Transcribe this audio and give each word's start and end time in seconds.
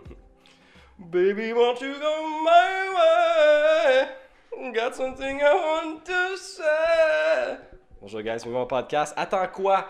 Baby, 0.98 1.52
won't 1.52 1.80
you 1.80 1.94
go 1.98 2.42
my 2.44 2.88
way? 2.96 4.72
Got 4.72 4.94
something 4.94 5.40
I 5.40 5.54
want 5.54 6.04
to 6.04 6.36
say. 6.36 7.58
Bonjour, 8.00 8.22
guys, 8.22 8.38
c'est 8.38 8.48
mon 8.48 8.66
podcast. 8.66 9.12
Attends 9.16 9.46
quoi? 9.48 9.88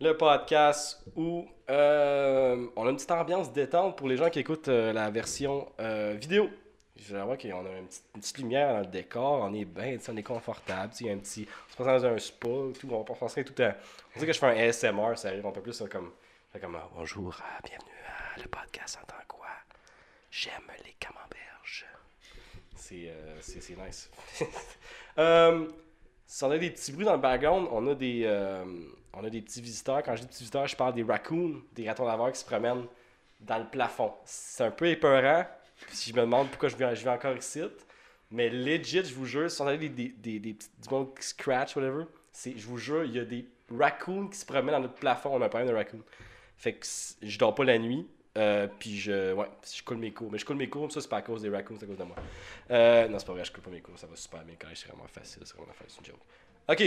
Le 0.00 0.12
podcast 0.12 1.02
où 1.16 1.46
euh, 1.70 2.66
on 2.76 2.86
a 2.86 2.90
une 2.90 2.96
petite 2.96 3.10
ambiance 3.10 3.52
détente 3.52 3.96
pour 3.96 4.08
les 4.08 4.16
gens 4.16 4.28
qui 4.28 4.40
écoutent 4.40 4.68
euh, 4.68 4.92
la 4.92 5.10
version 5.10 5.66
euh, 5.80 6.14
vidéo. 6.20 6.50
Je 6.96 7.14
voir 7.16 7.36
qu'on 7.36 7.66
a 7.66 7.78
une 7.78 7.86
petite, 8.14 8.38
lumière 8.38 8.72
dans 8.72 8.80
le 8.80 8.86
décor, 8.86 9.42
on 9.42 9.52
est 9.52 9.66
bien, 9.66 9.98
on 10.08 10.16
est 10.16 10.22
confortable, 10.22 10.92
il 11.00 11.06
y 11.06 11.10
a 11.10 11.12
un 11.12 11.18
petit, 11.18 11.46
on 11.68 11.72
se 11.72 11.76
passe 11.76 12.02
dans 12.02 12.08
un 12.08 12.18
spa, 12.18 12.48
tout, 12.78 12.88
on 12.90 13.02
va 13.02 13.04
penser 13.04 13.44
tout 13.44 13.52
temps. 13.52 13.72
On 14.14 14.20
sait 14.20 14.26
que 14.26 14.32
je 14.32 14.38
fais 14.38 14.46
un 14.46 14.68
ASMR, 14.68 15.16
ça 15.16 15.28
arrive 15.28 15.44
un 15.44 15.50
peu 15.50 15.60
plus 15.60 15.78
comme, 15.90 16.12
fait 16.52 16.58
comme 16.58 16.78
bonjour, 16.94 17.36
bienvenue 17.62 17.90
à 17.92 17.95
le 18.36 18.48
podcast 18.48 18.98
en 19.02 19.06
tant 19.06 19.22
quoi? 19.28 19.46
J'aime 20.30 20.70
les 20.84 20.94
camemberges. 20.98 21.86
C'est 22.74 23.08
euh, 23.08 23.84
nice. 23.84 24.10
euh, 25.18 25.66
si 26.26 26.44
on 26.44 26.50
a 26.50 26.58
des 26.58 26.70
petits 26.70 26.92
bruits 26.92 27.04
dans 27.04 27.14
le 27.14 27.20
background, 27.20 27.68
on 27.70 27.86
a 27.88 27.94
des, 27.94 28.22
euh, 28.24 28.64
on 29.12 29.24
a 29.24 29.30
des 29.30 29.40
petits 29.40 29.60
visiteurs. 29.60 30.02
Quand 30.02 30.14
je 30.14 30.22
dis 30.22 30.28
petits 30.28 30.40
visiteurs, 30.40 30.66
je 30.66 30.76
parle 30.76 30.94
des 30.94 31.02
raccoons, 31.02 31.62
des 31.72 31.88
ratons 31.88 32.06
laveurs 32.06 32.32
qui 32.32 32.40
se 32.40 32.44
promènent 32.44 32.86
dans 33.40 33.58
le 33.58 33.66
plafond. 33.66 34.12
C'est 34.24 34.64
un 34.64 34.70
peu 34.70 34.86
épeurant. 34.86 35.46
Si 35.88 36.10
je 36.10 36.16
me 36.16 36.22
demande 36.22 36.48
pourquoi 36.48 36.68
je 36.68 36.76
viens, 36.76 36.92
encore 37.12 37.36
ici. 37.36 37.62
Mais 38.30 38.48
legit, 38.48 39.04
je 39.04 39.14
vous 39.14 39.26
jure, 39.26 39.50
si 39.50 39.60
on 39.62 39.66
a 39.66 39.76
des, 39.76 39.88
des, 39.88 40.08
des, 40.08 40.40
des 40.40 40.54
petits 40.54 40.68
du 40.82 40.88
monde 40.90 41.14
qui 41.14 41.24
scratch, 41.26 41.76
whatever, 41.76 42.04
je 42.44 42.66
vous 42.66 42.78
jure, 42.78 43.04
il 43.04 43.12
y 43.12 43.20
a 43.20 43.24
des 43.24 43.46
raccoons 43.70 44.28
qui 44.28 44.38
se 44.38 44.44
promènent 44.44 44.74
dans 44.74 44.80
notre 44.80 44.94
plafond. 44.94 45.30
On 45.32 45.42
a 45.42 45.46
un 45.46 45.48
problème 45.48 45.68
de 45.68 45.74
raccoons. 45.74 46.02
Fait 46.56 46.74
que 46.74 46.86
je 47.22 47.38
dors 47.38 47.54
pas 47.54 47.64
la 47.64 47.78
nuit. 47.78 48.06
Euh, 48.36 48.68
puis 48.78 48.98
je, 48.98 49.32
ouais, 49.32 49.46
je 49.74 49.82
coule 49.82 49.96
mes 49.96 50.12
cours. 50.12 50.30
Mais 50.30 50.38
je 50.38 50.44
coule 50.44 50.56
mes 50.56 50.68
cours, 50.68 50.90
ça 50.92 51.00
c'est 51.00 51.08
pas 51.08 51.18
à 51.18 51.22
cause 51.22 51.42
des 51.42 51.48
raccoons, 51.48 51.76
c'est 51.78 51.84
à 51.84 51.88
cause 51.88 51.98
de 51.98 52.04
moi. 52.04 52.16
Euh, 52.70 53.08
non, 53.08 53.18
c'est 53.18 53.26
pas 53.26 53.32
vrai, 53.32 53.44
je 53.44 53.52
coule 53.52 53.62
pas 53.62 53.70
mes 53.70 53.80
cours, 53.80 53.98
ça 53.98 54.06
va 54.06 54.16
super 54.16 54.44
bien 54.44 54.56
quand 54.58 54.68
c'est 54.74 54.88
vraiment 54.88 55.06
facile, 55.06 55.42
c'est 55.44 55.56
vraiment 55.56 55.72
facile, 55.72 56.00
c'est 56.04 56.10
une 56.10 56.16
joke. 56.16 56.20
Ok, 56.68 56.82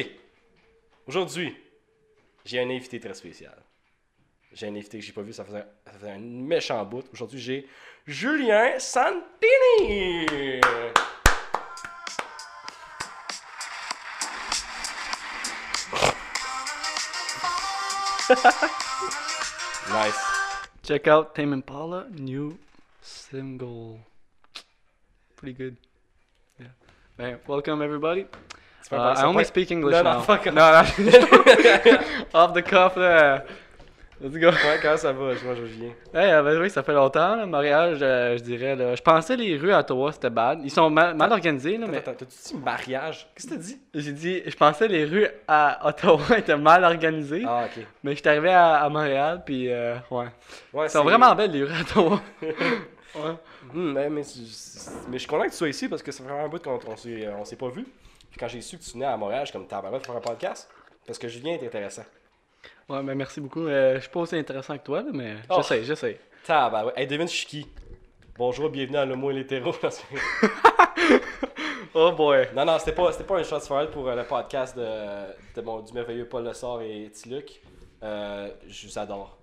aujourd'hui, 1.08 1.56
j'ai 2.46 2.60
un 2.60 2.70
invité 2.70 3.00
très 3.00 3.14
spécial. 3.14 3.58
J'ai 4.52 4.68
un 4.68 4.76
invité 4.76 5.00
que 5.00 5.06
j'ai 5.06 5.14
pas 5.14 5.22
vu, 5.22 5.32
ça 5.32 5.46
faisait, 5.46 5.66
ça 5.86 5.94
faisait 5.94 6.12
un 6.12 6.20
méchant 6.20 6.84
bout. 6.86 7.04
Aujourd'hui, 7.14 7.40
j'ai 7.40 7.68
Julien 8.06 8.80
Santini! 8.80 10.26
nice. 19.90 20.39
Check 20.90 21.08
out 21.08 21.36
Tame 21.36 21.54
Impala 21.54 22.08
new 22.10 22.58
single. 23.00 24.00
Pretty 25.36 25.54
good. 25.54 25.78
Yeah. 26.60 26.66
Man, 27.16 27.38
welcome 27.46 27.84
everybody. 27.84 28.26
Uh, 28.92 28.96
I 28.96 29.24
only 29.24 29.44
speak 29.44 29.70
English 29.70 29.94
Non, 29.94 30.04
now. 30.04 30.14
non, 30.14 30.24
fuck 30.24 30.46
no, 30.48 30.52
no. 30.52 30.80
Off 32.34 32.56
the 32.56 32.64
cuff 32.64 32.96
there. 32.96 33.46
Let's 34.22 34.34
go. 34.38 34.48
Ouais, 34.50 34.80
comment 34.82 34.98
ça 34.98 35.14
va? 35.14 35.24
Moi, 35.28 35.34
je 35.56 35.64
viens. 35.64 35.92
Hey, 36.14 36.30
euh, 36.32 36.44
ben 36.44 36.60
oui, 36.62 36.70
ça 36.70 36.84
fait 36.84 36.92
longtemps, 36.94 37.38
le 37.38 37.46
mariage, 37.46 38.00
euh, 38.02 38.36
je 38.38 38.44
dirais. 38.44 38.76
Là. 38.76 38.94
Je 38.94 39.02
pensais 39.02 39.38
les 39.38 39.56
rues 39.56 39.72
à 39.72 39.80
Ottawa, 39.80 40.12
c'était 40.12 40.30
bad. 40.30 40.60
Ils 40.62 40.70
sont 40.72 40.90
mal, 40.90 41.16
mal 41.16 41.32
organisés, 41.32 41.78
là, 41.78 41.88
mais 41.88 42.02
t'as-tu 42.02 42.26
dit 42.26 42.56
mariage? 42.58 43.30
Qu'est-ce 43.34 43.48
que 43.48 43.54
t'as 43.54 43.60
dit? 43.62 43.80
j'ai 43.94 44.12
dit, 44.12 44.42
je 44.46 44.56
pensais 44.58 44.90
les 44.90 45.06
rues 45.06 45.28
à 45.48 45.88
Ottawa 45.88 46.20
étaient 46.38 46.58
mal 46.58 46.84
organisées, 46.84 47.44
Ah, 47.48 47.64
ok. 47.66 47.86
mais 48.04 48.12
je 48.14 48.20
suis 48.20 48.28
arrivé 48.28 48.50
à, 48.50 48.82
à 48.82 48.90
Montréal, 48.90 49.42
puis 49.46 49.72
euh, 49.72 49.96
ouais. 50.12 50.26
Ouais, 50.74 50.88
Ils 50.88 50.90
sont 50.90 51.04
vraiment 51.06 51.34
belles, 51.34 51.52
les 51.52 51.64
rues 51.64 51.74
à 51.74 51.80
Ottawa. 51.82 52.22
ouais. 52.42 53.36
Hmm, 53.74 53.94
mais, 53.94 54.10
mais, 54.10 54.24
c'est- 54.24 54.40
c'est- 54.48 54.92
mais 55.08 55.14
je 55.14 55.20
suis 55.20 55.28
content 55.30 55.46
que 55.46 55.52
tu 55.52 55.56
sois 55.56 55.70
ici 55.70 55.88
parce 55.88 56.04
que 56.04 56.12
ça 56.12 56.24
fait 56.24 56.30
vraiment 56.30 56.46
un 56.46 56.50
bout 56.50 56.62
qu'on 56.62 56.78
on 56.88 56.98
s'est, 56.98 57.26
on 57.40 57.46
s'est 57.46 57.56
pas 57.56 57.70
vu. 57.70 57.84
Puis 58.32 58.38
quand 58.38 58.50
j'ai 58.50 58.60
su 58.60 58.78
que 58.78 58.84
tu 58.84 58.92
venais 58.92 59.06
à 59.06 59.16
Montréal, 59.16 59.42
je 59.46 59.52
suis 59.52 59.58
comme 59.58 59.68
tabarouette 59.68 60.04
pour 60.04 60.14
faire 60.14 60.22
un 60.22 60.28
podcast. 60.34 60.70
Parce 61.08 61.18
que 61.18 61.28
Julien 61.30 61.54
est 61.54 61.66
intéressant. 61.66 62.04
Ouais, 62.90 63.04
ben 63.04 63.16
merci 63.16 63.40
beaucoup. 63.42 63.66
Euh, 63.68 63.96
je 63.96 64.00
suis 64.02 64.10
pas 64.10 64.20
aussi 64.22 64.36
intéressant 64.36 64.78
que 64.78 64.84
toi, 64.84 65.02
là, 65.02 65.10
mais 65.14 65.36
Oh. 65.50 65.56
j'essaie, 65.58 65.84
j'essaie. 65.84 66.20
Tabarouette. 66.46 66.98
Hey, 66.98 67.06
devine, 67.08 67.28
je 67.28 67.34
suis 67.34 67.46
qui? 67.46 67.68
Bonjour, 68.38 68.70
bienvenue 68.70 68.98
à 68.98 69.06
l'homo 69.06 69.32
et 69.32 69.36
l'hétéro. 69.36 69.74
Oh 71.96 72.12
boy. 72.12 72.48
non, 72.56 72.66
non, 72.66 72.78
c'était 72.78 72.92
pas, 72.92 73.12
c'était 73.12 73.24
pas 73.24 73.38
un 73.40 73.44
shot 73.44 73.62
fired 73.62 73.90
pour 73.90 74.08
euh, 74.08 74.16
le 74.16 74.24
podcast 74.24 74.78
de, 74.78 74.86
de 75.56 75.62
mon, 75.66 75.80
du 75.82 75.92
merveilleux 75.92 76.28
Paul 76.28 76.44
Lessard 76.46 76.82
et 76.84 77.10
Tiluc. 77.12 77.62
Euh, 78.04 78.48
je 78.68 78.88
vous 78.88 79.00
adore. 79.00 79.38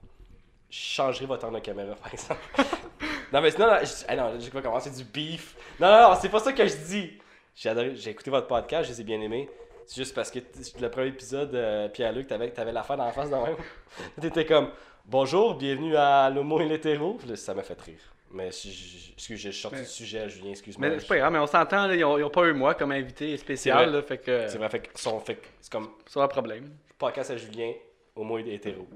Je 0.71 0.79
changerai 0.79 1.27
votre 1.27 1.45
angle 1.45 1.57
de 1.57 1.61
caméra, 1.65 1.95
par 1.97 2.13
exemple. 2.15 2.41
non, 3.33 3.41
mais 3.41 3.51
sinon, 3.51 3.67
je, 3.83 4.11
hey, 4.11 4.17
non, 4.17 4.33
je 4.39 4.49
vais 4.49 4.63
commencer 4.63 4.91
du 4.91 5.03
beef. 5.05 5.57
Non, 5.81 5.89
non, 5.91 6.09
non, 6.11 6.15
c'est 6.21 6.29
pas 6.29 6.39
ça 6.39 6.53
que 6.53 6.67
je 6.67 6.77
dis. 6.77 7.19
J'ai 7.57 7.69
adoré, 7.71 7.97
j'ai 7.97 8.11
écouté 8.11 8.31
votre 8.31 8.47
podcast, 8.47 8.85
je 8.89 8.93
les 8.95 9.01
ai 9.01 9.05
bien 9.05 9.21
aimés. 9.21 9.51
C'est 9.87 9.97
juste 10.03 10.15
parce 10.15 10.31
que 10.31 10.41
le 10.81 10.91
premier 10.91 11.09
épisode, 11.09 11.55
euh, 11.55 11.89
Pierre-Luc, 11.89 12.27
t'avais, 12.27 12.51
t'avais 12.51 12.73
l'affaire 12.73 12.97
dans 12.97 13.05
la 13.07 13.13
face 13.13 13.31
de 13.31 13.37
même. 13.37 13.57
T'étais 14.21 14.45
comme 14.45 14.71
Bonjour, 15.05 15.55
bienvenue 15.55 15.97
à 15.97 16.29
l'homo 16.31 16.61
et 16.61 16.67
l'hétéro. 16.67 17.17
Ça 17.37 17.55
m'a 17.55 17.63
fait 17.63 17.81
rire. 17.81 18.01
Mais 18.33 18.49
excuse, 18.49 19.37
j'ai 19.39 19.53
sorti 19.53 19.79
du 19.79 19.85
sujet, 19.87 20.29
Julien, 20.29 20.51
excuse-moi. 20.51 20.89
Mais 20.89 20.99
c'est 20.99 21.07
pas 21.07 21.17
grave, 21.19 21.33
mais 21.33 21.39
on 21.39 21.47
s'entend, 21.47 21.87
là, 21.87 21.95
ils, 21.95 22.05
ont, 22.05 22.19
ils 22.19 22.25
ont 22.25 22.31
pas 22.31 22.45
eu 22.49 22.53
moi 22.53 22.75
comme 22.75 22.91
invité 22.91 23.37
spécial, 23.37 23.93
là, 23.93 24.03
fait 24.03 24.19
que 24.19 24.49
C'est 24.49 24.59
vrai, 24.59 24.69
fait 24.69 24.81
que 24.81 24.99
son- 24.99 25.21
fait 25.21 25.37
que 25.37 25.47
c'est 25.61 25.71
comme 25.73 25.91
c'est 26.07 26.19
un 26.21 26.27
problème. 26.27 26.71
podcast 26.99 27.31
à 27.31 27.37
Julien, 27.37 27.73
homo 28.17 28.39
et 28.41 28.55
hétéro. 28.55 28.89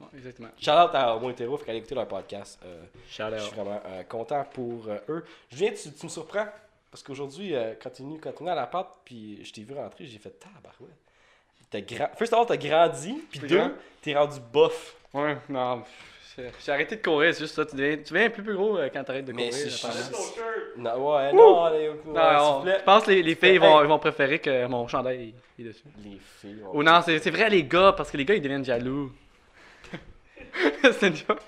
Ouais, 0.00 0.06
exactement. 0.16 0.48
Shout 0.58 0.70
out 0.70 0.90
à 0.94 1.14
homo 1.14 1.28
hétéro, 1.28 1.58
fait 1.58 1.66
qu'allez 1.66 1.78
écouter 1.78 1.94
leur 1.94 2.08
podcast. 2.08 2.58
Euh, 2.64 2.84
je 3.06 3.12
suis 3.12 3.54
vraiment 3.54 3.80
euh, 3.84 4.02
content 4.04 4.44
pour 4.54 4.88
euh, 4.88 4.96
eux. 5.10 5.24
Julien, 5.50 5.70
tu, 5.72 5.92
tu 5.92 6.06
me 6.06 6.10
surprends? 6.10 6.46
Parce 6.90 7.02
qu'aujourd'hui, 7.02 7.54
euh, 7.54 7.74
quand 7.82 7.90
tu 7.90 8.02
es 8.02 8.04
venu, 8.04 8.18
quand 8.20 8.30
t'es 8.32 8.38
venu 8.38 8.50
à 8.50 8.54
la 8.54 8.66
pâte, 8.66 8.88
puis 9.04 9.44
je 9.44 9.52
t'ai 9.52 9.62
vu 9.62 9.74
rentrer, 9.74 10.06
j'ai 10.06 10.18
fait 10.18 10.30
tabarouette. 10.38 10.96
T'as 11.70 11.80
grand... 11.82 12.08
First 12.16 12.32
of 12.32 12.38
all, 12.40 12.46
t'as 12.46 12.56
grandi, 12.56 13.14
puis 13.30 13.40
deux, 13.40 13.58
grand? 13.58 13.70
t'es 14.00 14.14
rendu 14.16 14.38
bof. 14.52 14.96
Ouais, 15.12 15.36
non, 15.50 15.82
j'ai 16.64 16.72
arrêté 16.72 16.96
de 16.96 17.02
courir, 17.02 17.34
c'est 17.34 17.40
juste 17.40 17.54
ça. 17.56 17.66
Tu 17.66 17.74
deviens, 17.76 17.96
tu 17.96 18.12
deviens 18.12 18.30
plus 18.30 18.42
plus 18.42 18.54
gros 18.54 18.78
euh, 18.78 18.88
quand 18.92 19.02
t'arrêtes 19.02 19.24
de 19.24 19.32
Mais 19.32 19.48
courir. 19.50 19.70
c'est- 19.70 19.86
apparemment. 19.86 20.18
Non, 20.76 21.16
ouais, 21.16 21.32
non, 21.32 21.64
allez, 21.64 21.88
ouais, 21.88 21.96
Non, 22.06 22.64
je 22.64 22.84
pense 22.84 23.04
que 23.04 23.10
les, 23.10 23.22
les 23.22 23.34
filles 23.34 23.58
vont, 23.58 23.98
préférer 23.98 24.38
que 24.38 24.66
mon 24.66 24.86
chandail 24.86 25.34
est 25.58 25.62
dessus. 25.62 25.82
Les 26.04 26.18
filles. 26.40 26.62
Ou 26.72 26.82
non, 26.82 27.00
c'est 27.04 27.18
c'est 27.18 27.30
vrai 27.30 27.50
les 27.50 27.64
gars, 27.64 27.92
parce 27.96 28.10
que 28.10 28.16
les 28.16 28.24
gars 28.24 28.34
ils 28.34 28.42
deviennent 28.42 28.64
jaloux. 28.64 29.12
c'est 30.82 31.08
une 31.08 31.16
joke. 31.16 31.40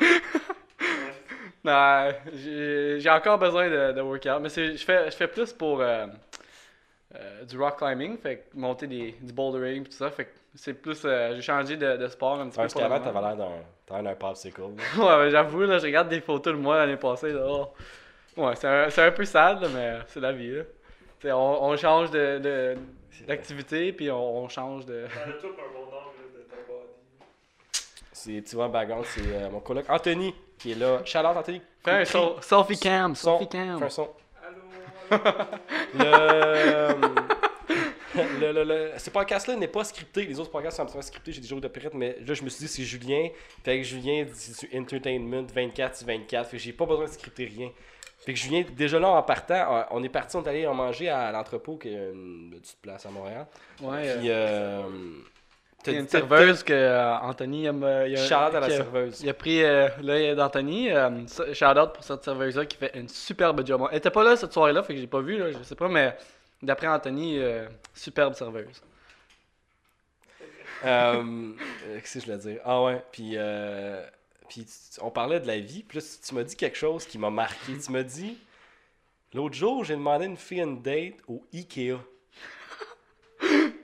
Non, 1.64 2.10
j'ai 2.34 3.10
encore 3.10 3.38
besoin 3.38 3.68
de, 3.68 3.92
de 3.92 4.00
workout, 4.00 4.40
mais 4.40 4.48
c'est- 4.48 4.76
je 4.76 4.84
fais, 4.84 5.10
je 5.10 5.16
fais 5.16 5.28
plus 5.28 5.52
pour 5.52 5.80
euh, 5.80 6.06
euh, 7.16 7.44
du 7.44 7.58
rock 7.58 7.78
climbing, 7.78 8.16
fait 8.18 8.46
monter 8.54 8.86
des, 8.86 9.12
du 9.20 9.32
bouldering 9.32 9.84
tout 9.84 9.92
ça, 9.92 10.10
fait 10.10 10.26
que 10.26 10.30
c'est 10.54 10.74
plus, 10.74 11.02
euh, 11.04 11.34
j'ai 11.34 11.42
changé 11.42 11.76
de, 11.76 11.96
de 11.96 12.08
sport 12.08 12.40
un 12.40 12.48
petit 12.48 12.56
Parce 12.56 12.72
peu. 12.72 12.80
pour 12.80 12.88
le 12.88 12.94
qu'avant, 13.00 13.04
t'avais 13.12 13.34
l'air 13.34 14.02
d'un, 14.02 14.14
popsicle. 14.14 14.60
Ouais, 14.98 15.30
j'avoue, 15.30 15.62
là, 15.62 15.78
je 15.78 15.86
regarde 15.86 16.08
des 16.08 16.20
photos 16.20 16.54
de 16.54 16.58
moi 16.58 16.78
l'année 16.78 16.96
passée, 16.96 17.32
là. 17.32 17.42
oh. 17.46 17.68
Ouais, 18.36 18.54
c'est 18.56 19.02
un, 19.02 19.10
peu 19.10 19.24
sad, 19.24 19.60
là, 19.60 19.68
mais 19.74 19.98
c'est 20.06 20.20
la 20.20 20.32
vie, 20.32 20.52
là. 21.22 21.36
On, 21.36 21.58
on 21.70 21.76
change 21.76 22.10
de, 22.10 22.38
de- 22.38 22.76
d'activité, 23.26 23.92
puis 23.92 24.10
on, 24.10 24.44
on 24.44 24.48
change 24.48 24.86
de... 24.86 25.04
C'est, 28.22 28.42
tu 28.42 28.54
vois, 28.56 28.66
en 28.66 28.68
background, 28.68 29.04
c'est 29.08 29.22
euh, 29.26 29.48
mon 29.50 29.60
coloc 29.60 29.84
Anthony 29.88 30.34
qui 30.58 30.72
est 30.72 30.74
là. 30.74 31.00
Shout 31.04 31.18
out, 31.20 31.36
Anthony. 31.36 31.62
Fais 31.84 31.90
un 31.90 32.02
Crie. 32.04 32.12
so- 32.12 32.36
selfie 32.42 32.78
cam, 32.78 33.14
Son. 33.14 33.38
selfie 33.38 33.48
cam. 33.50 33.78
Fais 33.78 33.84
un 33.86 33.88
son. 33.88 34.08
Allô, 34.46 35.22
allô. 35.98 36.98
Le, 38.14 38.40
le, 38.40 38.52
le, 38.52 38.64
le- 38.64 38.92
ce 38.98 39.08
podcast-là 39.10 39.56
n'est 39.56 39.68
pas 39.68 39.84
scripté. 39.84 40.24
Les 40.26 40.38
autres 40.38 40.50
podcasts 40.50 40.76
sont 40.76 40.82
un 40.82 40.86
petit 40.86 40.96
peu 40.96 41.02
scriptés. 41.02 41.32
J'ai 41.32 41.40
des 41.40 41.48
jours 41.48 41.60
de 41.60 41.68
pirate, 41.68 41.94
mais 41.94 42.16
là, 42.26 42.34
je 42.34 42.42
me 42.42 42.48
suis 42.50 42.66
dit, 42.66 42.68
c'est 42.68 42.82
Julien. 42.82 43.28
Fait 43.64 43.78
que 43.78 43.84
Julien, 43.84 44.26
c'est 44.34 44.70
du 44.70 44.78
entertainment 44.78 45.46
24 45.54 45.96
sur 45.96 46.06
24. 46.06 46.48
Fait 46.50 46.56
que 46.56 46.62
j'ai 46.62 46.72
pas 46.72 46.86
besoin 46.86 47.06
de 47.06 47.10
scripter 47.10 47.46
rien. 47.46 47.70
Fait 48.18 48.34
que 48.34 48.38
Julien, 48.38 48.64
déjà 48.76 48.98
là, 48.98 49.08
en 49.08 49.22
partant, 49.22 49.76
euh, 49.78 49.82
on 49.92 50.02
est 50.04 50.08
parti, 50.10 50.36
on 50.36 50.42
est 50.42 50.48
allé 50.48 50.66
en 50.66 50.74
manger 50.74 51.08
à 51.08 51.32
l'entrepôt, 51.32 51.78
qui 51.78 51.88
est 51.88 52.10
une 52.12 52.50
petite 52.60 52.78
place 52.82 53.06
à 53.06 53.10
Montréal. 53.10 53.46
Ouais, 53.80 54.16
Puis, 54.18 54.28
euh, 54.28 54.82
euh, 54.82 54.82
il 55.86 55.92
y 55.92 55.96
a 55.96 56.00
une 56.00 56.08
serveuse 56.08 56.62
que 56.62 56.72
euh, 56.72 57.16
Anthony 57.18 57.66
aime... 57.66 57.82
il 58.06 58.16
a- 58.16 58.26
Shout 58.26 58.34
out 58.34 58.54
à 58.54 58.60
la 58.60 58.68
serveuse. 58.76 59.20
Il 59.22 59.28
a 59.28 59.34
pris 59.34 59.62
euh, 59.64 59.88
l'œil 60.02 60.34
d'Anthony. 60.36 60.90
Euh, 60.90 61.10
shout 61.54 61.64
out 61.78 61.92
pour 61.94 62.04
cette 62.04 62.22
serveuse-là 62.24 62.66
qui 62.66 62.76
fait 62.76 62.92
une 62.94 63.08
superbe 63.08 63.66
job. 63.66 63.86
Elle 63.90 63.98
était 63.98 64.10
pas 64.10 64.22
là 64.24 64.36
cette 64.36 64.52
soirée-là, 64.52 64.82
fait 64.82 64.94
que 64.94 65.00
j'ai 65.00 65.06
pas 65.06 65.20
vu, 65.20 65.38
là, 65.38 65.50
je 65.52 65.62
sais 65.62 65.74
pas, 65.74 65.88
mais 65.88 66.16
d'après 66.62 66.86
Anthony, 66.86 67.40
superbe 67.94 68.34
serveuse. 68.34 68.82
Qu'est-ce 70.82 72.14
que 72.14 72.20
je 72.20 72.24
voulais 72.26 72.38
dire? 72.38 72.60
Ah 72.64 72.82
ouais, 72.82 73.02
puis, 73.12 73.36
puis 74.48 74.66
on 75.00 75.10
parlait 75.10 75.40
de 75.40 75.46
la 75.46 75.58
vie, 75.58 75.82
puis 75.82 75.98
là, 75.98 76.04
tu- 76.26 76.34
m'as 76.34 76.42
dit 76.42 76.56
quelque 76.56 76.76
chose 76.78 77.06
qui 77.06 77.18
m'a 77.18 77.30
marqué. 77.30 77.78
Tu 77.82 77.92
m'as 77.92 78.02
dit, 78.02 78.36
l'autre 79.34 79.54
jour, 79.54 79.84
j'ai 79.84 79.94
demandé 79.94 80.26
une 80.26 80.36
fille 80.36 80.60
une 80.60 80.80
date 80.82 81.14
au 81.28 81.42
Ikea. 81.54 81.96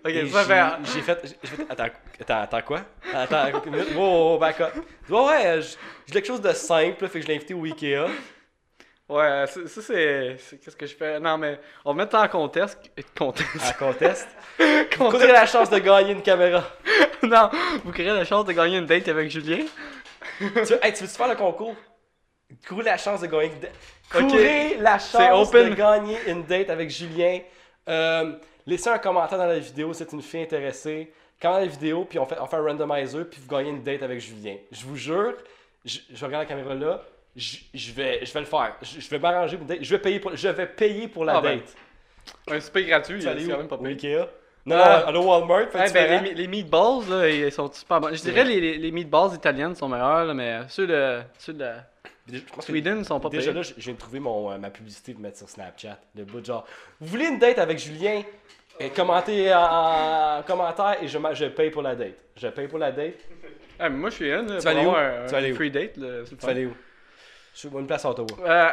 Ok, 0.06 0.14
Et 0.14 0.26
ça 0.28 0.42
j'ai- 0.42 0.48
fait. 0.48 0.92
J'ai 0.94 1.00
fait, 1.02 1.36
j'ai 1.42 1.48
fait, 1.56 1.66
attends, 1.68 1.84
attends, 2.20 2.40
attends, 2.42 2.62
quoi? 2.62 2.80
Attends, 3.12 3.62
une 3.64 3.72
minute. 3.72 3.94
Wow, 3.96 4.38
back 4.38 4.60
up. 4.60 4.72
Ouais, 5.08 5.20
ouais, 5.20 5.46
euh, 5.46 5.60
j'ai 5.62 5.76
j'ai 6.06 6.12
quelque 6.12 6.26
chose 6.26 6.40
de 6.40 6.52
simple, 6.52 7.02
là, 7.04 7.08
fait 7.08 7.18
que 7.18 7.24
je 7.24 7.28
l'ai 7.28 7.36
invité 7.36 7.54
au 7.54 7.64
Ikea. 7.64 8.06
Ouais, 9.08 9.44
ça, 9.46 9.60
ça, 9.66 9.82
c'est. 9.82 10.36
c'est- 10.38 10.58
Qu'est-ce 10.58 10.76
que 10.76 10.86
je 10.86 10.94
fais? 10.96 11.20
Non, 11.20 11.38
mais 11.38 11.60
on 11.84 11.92
va 11.92 11.98
mettre 12.02 12.12
ça 12.12 12.22
en 12.22 12.28
contexte. 12.28 12.78
Contexte. 13.16 13.64
À 13.68 13.72
contest. 13.72 14.28
Contexte. 14.58 14.96
Vous 14.98 15.04
aurez 15.16 15.26
la 15.32 15.46
chance 15.46 15.70
de 15.70 15.78
gagner 15.78 16.12
une 16.12 16.22
caméra. 16.22 16.64
non, 17.22 17.50
vous 17.84 17.92
créez 17.92 18.06
la 18.06 18.24
chance 18.24 18.44
de 18.46 18.52
gagner 18.52 18.78
une 18.78 18.86
date 18.86 19.06
avec 19.08 19.30
Julien. 19.30 19.64
tu, 20.38 20.44
veux- 20.44 20.84
hey, 20.84 20.92
tu 20.92 21.04
veux-tu 21.04 21.16
faire 21.16 21.28
le 21.28 21.36
concours? 21.36 21.74
Courez 22.68 22.84
la 22.84 22.96
chance 22.96 23.20
de 23.20 23.26
gagner 23.26 23.46
une 23.52 23.60
date. 23.60 23.74
Ok. 24.14 24.20
Courez 24.28 24.76
la 24.80 24.98
chance 24.98 25.48
open. 25.48 25.70
de 25.70 25.74
gagner 25.74 26.18
une 26.26 26.44
date 26.44 26.70
avec 26.70 26.90
Julien. 26.90 27.40
Euh, 27.88 28.32
laissez 28.66 28.88
un 28.88 28.98
commentaire 28.98 29.38
dans 29.38 29.46
la 29.46 29.58
vidéo 29.58 29.92
si 29.92 29.98
c'est 29.98 30.12
une 30.12 30.22
fille 30.22 30.42
intéressée. 30.42 31.12
Comment 31.40 31.58
la 31.58 31.66
vidéo, 31.66 32.06
puis 32.08 32.18
on 32.18 32.26
fait, 32.26 32.38
on 32.40 32.46
fait 32.46 32.56
un 32.56 32.62
randomizer, 32.62 33.28
puis 33.28 33.40
vous 33.40 33.48
gagnez 33.48 33.70
une 33.70 33.82
date 33.82 34.02
avec 34.02 34.20
Julien. 34.20 34.56
Je 34.72 34.84
vous 34.86 34.96
jure, 34.96 35.34
je, 35.84 35.98
je 36.12 36.24
regarde 36.24 36.44
la 36.44 36.48
caméra 36.48 36.74
là, 36.74 37.02
je, 37.36 37.58
je 37.74 37.92
vais, 37.92 38.24
je 38.24 38.32
vais 38.32 38.40
le 38.40 38.46
faire. 38.46 38.74
Je, 38.80 39.00
je 39.00 39.10
vais 39.10 39.18
m'arranger 39.18 39.56
pour 39.56 39.62
une 39.62 39.68
date. 39.68 39.84
Je 39.84 39.90
vais 39.90 40.00
payer 40.00 40.20
pour, 40.20 40.34
je 40.34 40.48
vais 40.48 40.66
payer 40.66 41.08
pour 41.08 41.24
la 41.24 41.36
Ah 41.36 41.40
ben, 41.42 41.58
date. 41.58 41.76
Un 42.50 42.60
super 42.60 42.86
gratuit, 42.86 43.18
Tu 43.20 43.26
c'est 43.26 43.48
quand 43.48 43.58
même 43.58 43.68
pas 43.68 43.78
pire. 43.78 43.86
Ikea? 43.88 44.28
Non, 44.64 44.76
à 44.76 45.12
le 45.12 45.18
Walmart. 45.20 45.68
que 45.68 45.92
ben, 45.92 46.24
les, 46.34 46.48
meatballs, 46.48 47.08
là, 47.08 47.28
ils 47.28 47.52
sont 47.52 47.70
super 47.72 48.00
bons. 48.00 48.12
Je 48.12 48.22
dirais 48.22 48.44
les, 48.44 48.78
les 48.78 48.90
meatballs 48.90 49.34
italiennes 49.34 49.76
sont 49.76 49.88
meilleurs, 49.88 50.24
là, 50.24 50.34
mais 50.34 50.62
ceux 50.68 50.88
de, 50.88 51.20
ceux 51.38 51.52
de 51.52 51.70
Je 52.32 52.40
pense 52.40 52.56
que 52.66 52.72
Sweden 52.72 53.04
sont 53.04 53.20
pas 53.20 53.28
Déjà 53.28 53.52
là, 53.52 53.62
je 53.62 53.72
je 53.76 53.82
viens 53.84 53.92
de 53.94 53.98
trouver 53.98 54.18
mon, 54.20 54.50
euh, 54.50 54.58
ma 54.58 54.70
publicité 54.70 55.12
pour 55.12 55.22
mettre 55.22 55.38
sur 55.38 55.48
Snapchat. 55.48 55.98
Le 56.16 56.24
bout 56.24 56.40
de 56.40 56.46
genre, 56.46 56.66
vous 57.00 57.06
voulez 57.08 57.26
une 57.26 57.38
date 57.38 57.58
avec 57.58 57.78
Julien? 57.78 58.22
Et 58.78 58.90
commentez 58.90 59.54
en, 59.54 60.38
en 60.38 60.42
commentaire 60.42 60.96
et 61.02 61.08
je, 61.08 61.16
ma- 61.16 61.32
je 61.32 61.46
paye 61.46 61.70
pour 61.70 61.80
la 61.82 61.94
date. 61.94 62.14
Je 62.36 62.48
paye 62.48 62.68
pour 62.68 62.78
la 62.78 62.92
date. 62.92 63.14
Ah, 63.78 63.88
mais 63.88 63.96
moi, 63.96 64.10
je 64.10 64.14
suis 64.16 64.30
in, 64.30 64.42
là, 64.42 64.58
vas 64.58 64.70
aller 64.70 64.84
où? 64.86 64.90
Tu 65.26 65.32
vas 65.32 65.38
aller 65.38 65.52
où? 65.52 65.54
free 65.56 65.70
date. 65.70 65.96
Là, 65.96 66.06
c'est 66.24 66.32
le 66.32 66.36
Tu 66.36 66.36
fun. 66.36 66.46
vas 66.46 66.50
aller 66.52 66.66
où? 66.66 66.76
Je 67.54 67.58
suis 67.58 67.68
une 67.70 67.86
place 67.86 68.04
à 68.04 68.10
Ottawa. 68.10 68.26
Euh, 68.44 68.70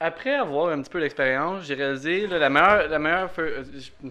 après 0.00 0.34
avoir 0.36 0.68
un 0.72 0.80
petit 0.80 0.88
peu 0.90 1.00
d'expérience, 1.00 1.64
j'ai 1.64 1.74
réalisé 1.74 2.26
là, 2.28 2.38
la 2.38 2.48
meilleure. 2.48 2.88
La 2.88 2.98
meilleure 2.98 3.30
feu- 3.30 3.56
euh, 3.58 3.64
je, 3.74 4.08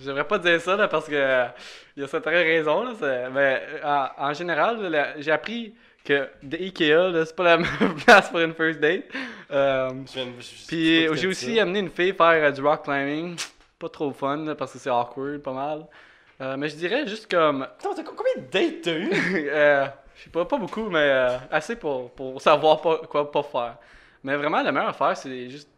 je 0.00 0.06
devrais 0.08 0.26
pas 0.26 0.38
dire 0.38 0.60
ça 0.60 0.74
là, 0.74 0.88
parce 0.88 1.06
que 1.06 1.14
euh, 1.14 1.46
il 1.96 2.00
y 2.02 2.04
a 2.04 2.08
certaines 2.08 2.34
raisons. 2.34 2.82
Là, 2.82 2.92
c'est- 2.98 3.30
mais 3.30 3.62
euh, 3.84 3.84
en, 3.84 4.08
en 4.30 4.32
général, 4.34 4.82
là, 4.82 4.88
la- 4.88 5.20
j'ai 5.20 5.30
appris 5.30 5.72
que 6.04 6.28
de 6.42 6.56
Ikea, 6.56 7.24
c'est 7.24 7.34
pas 7.36 7.44
la 7.44 7.56
meilleure 7.58 7.94
place 8.04 8.28
pour 8.30 8.40
une 8.40 8.54
first 8.54 8.78
date. 8.80 9.04
Je 9.50 10.66
Puis 10.68 11.08
j'ai 11.16 11.26
aussi 11.26 11.58
amené 11.58 11.80
une 11.80 11.90
fille 11.90 12.12
faire 12.12 12.44
euh, 12.44 12.50
du 12.50 12.60
rock 12.60 12.84
climbing. 12.84 13.36
Pas 13.78 13.88
trop 13.88 14.12
fun 14.12 14.36
là, 14.44 14.54
parce 14.54 14.72
que 14.72 14.78
c'est 14.78 14.90
awkward 14.90 15.38
pas 15.42 15.52
mal. 15.52 15.86
Euh, 16.40 16.56
mais 16.56 16.68
je 16.68 16.76
dirais 16.76 17.06
juste 17.06 17.30
comme. 17.30 17.62
Attends, 17.80 17.94
t'as- 17.94 18.02
combien 18.02 18.34
de 18.36 18.50
dates 18.50 18.82
t'as 18.82 18.92
eu? 18.92 19.10
euh, 19.50 19.86
je 20.16 20.24
sais 20.24 20.30
pas, 20.30 20.44
pas 20.44 20.58
beaucoup, 20.58 20.88
mais 20.90 20.98
euh, 21.10 21.38
assez 21.50 21.76
pour, 21.76 22.10
pour 22.12 22.40
savoir 22.40 22.80
pas, 22.80 22.98
quoi 23.08 23.30
pas 23.30 23.42
faire. 23.42 23.76
Mais 24.22 24.36
vraiment, 24.36 24.62
la 24.62 24.72
meilleure 24.72 24.90
affaire, 24.90 25.16
c'est 25.16 25.48
juste 25.50 25.68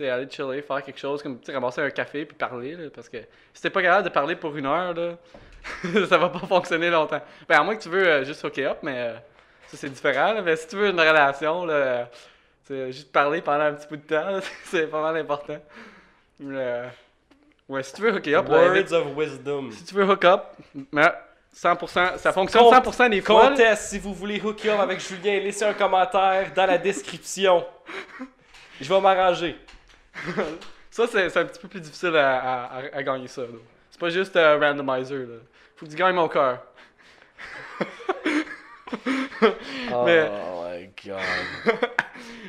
aller 0.00 0.28
chiller, 0.28 0.62
faire 0.62 0.82
quelque 0.82 0.98
chose, 0.98 1.22
comme 1.22 1.38
ramasser 1.48 1.80
un 1.80 1.90
café 1.90 2.24
puis 2.24 2.36
parler. 2.36 2.74
Là, 2.74 2.88
parce 2.94 3.08
que 3.08 3.18
si 3.52 3.62
t'es 3.62 3.70
pas 3.70 3.82
capable 3.82 4.04
de 4.04 4.08
parler 4.08 4.36
pour 4.36 4.56
une 4.56 4.66
heure, 4.66 4.94
là, 4.94 5.16
ça 6.08 6.18
va 6.18 6.28
pas 6.28 6.40
fonctionner 6.40 6.90
longtemps. 6.90 7.20
Ben, 7.48 7.60
à 7.60 7.62
moins 7.62 7.76
que 7.76 7.82
tu 7.82 7.88
veux 7.88 8.24
juste 8.24 8.42
hook 8.44 8.58
up, 8.58 8.78
mais 8.82 8.96
euh, 8.96 9.14
ça 9.68 9.76
c'est 9.76 9.88
différent. 9.90 10.32
là. 10.32 10.42
mais 10.42 10.56
si 10.56 10.68
tu 10.68 10.76
veux 10.76 10.88
une 10.90 11.00
relation, 11.00 11.64
là, 11.64 12.08
euh, 12.70 12.90
juste 12.90 13.12
parler 13.12 13.40
pendant 13.42 13.64
un 13.64 13.72
petit 13.74 13.86
bout 13.88 13.96
de 13.96 14.02
temps, 14.02 14.40
c'est 14.64 14.86
pas 14.88 15.02
mal 15.02 15.16
important. 15.16 15.58
Mais, 16.38 16.56
euh, 16.58 16.86
ouais, 17.68 17.82
si 17.82 17.92
tu 17.94 18.02
veux 18.02 18.14
hook 18.14 18.26
up, 18.28 18.48
Words 18.48 18.92
of 18.92 19.16
wisdom. 19.16 19.70
si 19.72 19.84
tu 19.84 19.94
veux 19.94 20.04
hook 20.04 20.24
up, 20.24 20.42
mais 20.92 21.12
100%, 21.54 22.18
ça 22.18 22.32
fonctionne 22.32 22.62
100% 22.64 23.08
des 23.10 23.20
fois. 23.22 23.48
Contest 23.48 23.88
si 23.90 23.98
vous 23.98 24.12
voulez 24.12 24.40
hook 24.40 24.64
up 24.66 24.78
avec 24.80 25.00
Julien. 25.00 25.38
Laissez 25.40 25.64
un 25.64 25.72
commentaire 25.72 26.52
dans 26.54 26.66
la 26.66 26.76
description. 26.78 27.64
Je 28.80 28.92
vais 28.92 29.00
m'arranger. 29.00 29.56
Ça, 30.90 31.06
c'est 31.06 31.28
c'est 31.28 31.40
un 31.40 31.44
petit 31.44 31.60
peu 31.60 31.68
plus 31.68 31.80
difficile 31.80 32.16
à, 32.16 32.70
à- 32.94 33.02
gagner 33.02 33.28
ça. 33.28 33.42
C'est 33.90 34.00
pas 34.00 34.08
juste 34.08 34.34
un 34.36 34.58
randomizer. 34.58 35.18
Là. 35.26 35.36
Faut 35.76 35.84
que 35.84 35.90
tu 35.90 35.96
gagnes 35.96 36.14
mon 36.14 36.26
cœur. 36.28 36.58
Oh 39.92 40.04
Mais- 40.04 40.28
my 40.30 40.90
god. 41.04 41.20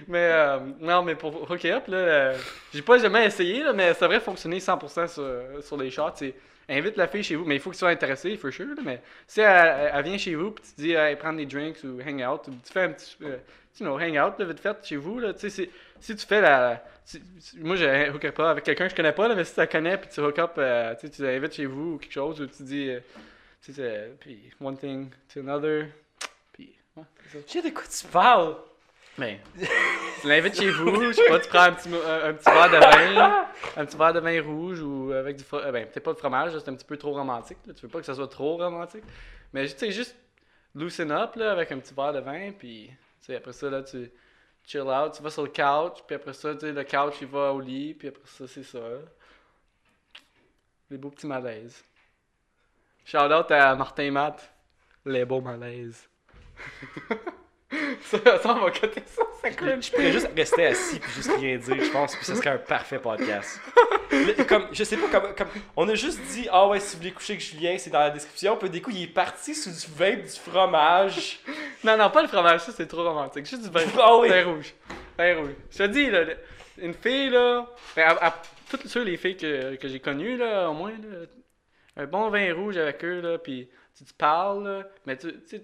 Mais 0.08 0.30
euh, 0.32 0.60
non, 0.80 1.02
mais 1.04 1.16
pour 1.16 1.50
hook 1.52 1.66
up, 1.66 1.88
là, 1.88 1.98
euh, 1.98 2.38
j'ai 2.74 2.82
pas 2.82 2.98
jamais 2.98 3.26
essayé, 3.26 3.62
là, 3.64 3.74
mais 3.74 3.94
ça 3.94 4.06
devrait 4.06 4.22
fonctionner 4.22 4.60
100% 4.60 5.08
sur, 5.08 5.64
sur 5.64 5.76
les 5.78 5.92
shots. 5.92 6.12
C'est 6.16 6.34
invite 6.70 6.96
la 6.96 7.08
fille 7.08 7.24
chez 7.24 7.36
vous, 7.36 7.44
mais 7.46 7.56
il 7.56 7.62
faut 7.62 7.72
que 7.72 7.76
tu 7.76 7.80
sois 7.80 7.90
intéressé, 7.90 8.36
for 8.38 8.52
sure. 8.52 8.68
là, 8.68 8.82
mais 8.84 9.02
si 9.28 9.42
elle, 9.42 9.92
elle 9.94 10.04
vient 10.06 10.18
chez 10.18 10.36
vous, 10.36 10.52
puis 10.52 10.64
tu 10.64 10.82
dis, 10.82 10.92
hey, 10.94 11.16
prendre 11.18 11.38
des 11.38 11.46
drinks 11.46 11.84
ou 11.84 12.00
hang 12.02 12.22
out, 12.26 12.48
ou 12.48 12.52
tu 12.52 12.72
fais 12.72 12.84
un 12.84 12.90
petit, 12.92 13.18
euh, 13.24 13.38
tu 13.76 13.84
know, 13.84 13.98
hang 14.00 14.18
out, 14.18 14.40
là, 14.40 14.46
vite 14.46 14.60
fait, 14.62 14.78
chez 14.84 14.96
vous, 14.96 15.20
là, 15.20 15.34
tu 15.34 15.50
sais, 15.50 15.70
si 16.00 16.16
tu 16.16 16.26
fais 16.26 16.40
la. 16.42 16.82
si- 17.04 17.22
moi, 17.60 17.76
je 17.76 18.10
hook 18.12 18.24
up 18.24 18.40
avec 18.40 18.64
quelqu'un 18.64 18.86
que 18.86 18.92
je 18.92 18.96
connais 18.96 19.12
pas, 19.12 19.28
là, 19.28 19.36
mais 19.36 19.44
si 19.44 19.54
tu 19.56 19.60
la 19.60 19.68
connais, 19.68 19.98
puis 19.98 20.10
tu 20.10 20.22
hook 20.22 20.40
up, 20.40 20.52
euh, 20.58 20.96
tu 21.00 21.22
l'invites 21.22 21.54
chez 21.54 21.66
vous 21.66 21.94
ou 21.96 21.98
quelque 21.98 22.14
chose, 22.14 22.40
ou 22.40 22.48
tu 22.48 22.64
dis, 22.64 22.90
euh, 22.92 23.00
tu 23.62 23.74
sais, 23.74 24.12
puis 24.22 24.52
one 24.62 24.78
thing 24.78 25.10
to 25.34 25.42
another, 25.42 25.88
ouais. 26.98 27.04
Je 27.32 27.40
sais 27.52 27.62
de 27.62 27.70
quoi 27.74 27.84
tu 27.84 28.08
parles? 28.08 28.56
Ben, 29.18 29.40
tu 30.22 30.28
l'invites 30.28 30.56
chez 30.56 30.70
vous, 30.70 31.02
je 31.02 31.12
sais 31.14 31.28
pas, 31.28 31.40
tu 31.40 31.50
prends 31.50 31.62
un 31.64 31.72
petit, 31.72 31.90
un, 31.90 32.30
un 32.30 32.34
petit 32.34 32.52
verre 32.52 32.70
de 32.70 32.78
vin, 32.78 33.48
un 33.76 33.86
petit 33.86 33.98
verre 33.98 34.14
de 34.14 34.20
vin 34.20 34.44
rouge 34.44 34.80
ou 34.82 35.12
avec 35.12 35.38
du 35.38 35.44
fromage. 35.44 35.72
Ben, 35.72 35.88
peut-être 35.88 36.04
pas 36.04 36.14
de 36.14 36.20
fromage, 36.20 36.52
c'est 36.60 36.70
un 36.70 36.76
petit 36.76 36.86
peu 36.86 36.98
trop 36.98 37.14
romantique. 37.14 37.58
là, 37.66 37.74
Tu 37.74 37.82
veux 37.82 37.88
pas 37.88 38.00
que 38.00 38.06
ça 38.06 38.14
soit 38.14 38.28
trop 38.28 38.58
romantique. 38.58 39.04
Mais 39.54 39.68
tu 39.68 39.76
sais, 39.78 39.92
juste 39.92 40.16
loosen 40.76 41.12
up 41.12 41.36
là, 41.36 41.52
avec 41.52 41.72
un 41.72 41.80
petit 41.80 41.96
verre 41.96 42.14
de 42.14 42.20
vin, 42.20 42.52
puis 42.52 42.92
tu 43.22 43.26
sais, 43.26 43.36
après 43.38 43.54
ça, 43.54 43.70
là, 43.72 43.82
tu 43.82 44.12
chill 44.64 44.82
out, 44.82 45.14
tu 45.14 45.24
vas 45.24 45.32
sur 45.32 45.44
le 45.44 45.50
couch, 45.50 46.04
puis 46.06 46.16
après 46.16 46.34
ça, 46.34 46.54
tu 46.54 46.60
sais, 46.60 46.72
le 46.72 46.84
couch 46.84 47.16
il 47.22 47.28
va 47.28 47.54
au 47.54 47.60
lit, 47.60 47.96
puis 47.96 48.10
après 48.10 48.22
ça, 48.26 48.48
c'est 48.48 48.64
ça. 48.64 48.80
Les 50.92 50.98
beaux 50.98 51.10
petits 51.10 51.26
malaises. 51.28 51.84
Shout 53.04 53.18
out 53.18 53.50
à 53.50 53.74
Martin 53.76 54.12
Matt, 54.12 54.54
les 55.06 55.26
beaux 55.26 55.42
malaises. 55.42 56.08
Ça, 58.02 58.18
ça, 58.40 58.56
on 58.56 58.62
va 58.66 58.72
coter 58.72 59.04
ça. 59.06 59.22
Je 59.44 59.56
pourrais 59.92 60.12
juste 60.12 60.30
rester 60.36 60.66
assis 60.68 61.00
puis 61.00 61.12
juste 61.12 61.32
rien 61.38 61.58
dire, 61.58 61.84
je 61.84 61.92
pense, 61.92 62.16
puis 62.16 62.26
ce 62.26 62.36
serait 62.36 62.50
un 62.52 62.58
parfait 62.58 63.00
podcast. 63.00 63.60
Comme, 64.48 64.68
je 64.72 64.84
sais 64.84 64.96
pas, 64.98 65.08
comme, 65.20 65.36
comme, 65.36 65.48
on 65.76 65.88
a 65.90 65.96
juste 65.96 66.20
dit, 66.32 66.48
ah 66.52 66.68
ouais, 66.68 66.80
si 66.80 66.96
vous 66.96 67.02
voulez 67.02 67.12
coucher 67.12 67.34
avec 67.34 67.46
Julien, 67.46 67.78
c'est 67.78 67.90
dans 67.90 68.00
la 68.00 68.10
description, 68.10 68.56
puis 68.56 68.70
du 68.70 68.82
coup, 68.82 68.92
il 68.92 69.04
est 69.04 69.08
parti 69.08 69.54
sous 69.54 69.70
du 69.70 69.96
vin, 69.98 70.16
du 70.16 70.30
fromage. 70.30 71.40
Non, 71.84 71.98
non, 71.98 72.10
pas 72.10 72.22
le 72.22 72.28
fromage, 72.30 72.62
ça 72.62 72.72
c'est 72.72 72.88
trop 72.88 73.04
romantique. 73.04 73.46
Juste 73.46 73.64
du 73.64 73.70
vin, 73.70 73.82
Ah 74.02 74.18
oui. 74.18 74.30
vin 74.30 74.44
rouge. 74.46 74.74
Vin 75.18 75.36
rouge. 75.38 75.52
Je 75.72 75.78
te 75.78 75.84
dis, 75.88 76.10
là, 76.10 76.22
une 76.78 76.94
fille, 76.94 77.30
là, 77.30 77.68
ben, 77.96 78.04
à, 78.08 78.28
à- 78.28 78.42
toutes 78.70 78.88
ceux, 78.88 79.04
les 79.04 79.18
filles 79.18 79.38
que, 79.38 79.76
que 79.76 79.88
j'ai 79.88 80.00
connues, 80.00 80.38
là, 80.38 80.70
au 80.70 80.74
moins, 80.74 80.92
là, 80.92 81.26
un 81.98 82.06
bon 82.06 82.30
vin 82.30 82.54
rouge 82.54 82.78
avec 82.78 83.04
eux, 83.04 83.22
là, 83.22 83.38
puis 83.38 83.70
tu, 83.98 84.04
tu 84.06 84.14
parles, 84.14 84.64
là, 84.68 84.84
mais 85.06 85.18
tu 85.18 85.32
tu 85.34 85.48
sais, 85.48 85.64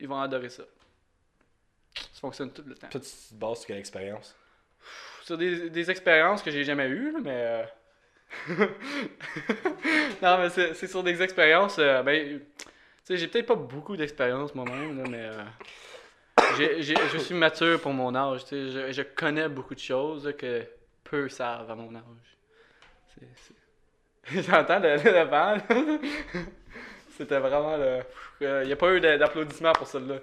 ils 0.00 0.08
vont 0.08 0.20
adorer 0.20 0.48
ça. 0.48 0.64
Ça 1.94 2.20
fonctionne 2.20 2.52
tout 2.52 2.62
le 2.66 2.74
temps. 2.74 2.88
Toi, 2.88 3.00
tu 3.00 3.08
te 3.10 3.34
bases 3.34 3.58
sur 3.58 3.66
quelle 3.68 3.78
expérience? 3.78 4.34
Sur 5.22 5.36
des, 5.38 5.70
des 5.70 5.90
expériences 5.90 6.42
que 6.42 6.50
j'ai 6.50 6.64
jamais 6.64 6.88
eues, 6.88 7.12
là, 7.12 7.18
mais. 7.22 7.30
euh, 7.34 7.64
non, 10.22 10.38
mais 10.38 10.48
c'est 10.50 10.86
sur 10.86 11.02
des 11.02 11.20
expériences. 11.22 11.78
euh, 11.78 12.02
ben, 12.02 12.38
tu 12.38 12.66
sais, 13.04 13.16
j'ai 13.16 13.28
peut-être 13.28 13.46
pas 13.46 13.54
beaucoup 13.56 13.96
d'expérience 13.96 14.54
moi-même, 14.54 15.08
mais. 15.08 15.24
euh, 15.24 15.44
je 16.58 17.18
suis 17.18 17.34
mature 17.34 17.80
pour 17.80 17.92
mon 17.92 18.14
âge. 18.14 18.44
tu 18.44 18.48
sais, 18.50 18.70
Je, 18.70 18.92
je 18.92 19.02
connais 19.02 19.48
beaucoup 19.48 19.74
de 19.74 19.80
choses 19.80 20.26
là, 20.26 20.32
que 20.32 20.64
peu 21.04 21.28
savent 21.28 21.70
à 21.70 21.74
mon 21.74 21.94
âge. 21.94 22.02
J'entends 24.32 24.78
le, 24.78 24.96
le. 24.96 26.00
C'était 27.20 27.38
vraiment 27.38 27.76
le. 27.76 28.00
Il 28.40 28.66
n'y 28.66 28.72
a 28.72 28.76
pas 28.76 28.90
eu 28.92 29.00
d'applaudissements 29.00 29.72
pour 29.74 29.86
celle-là. 29.86 30.16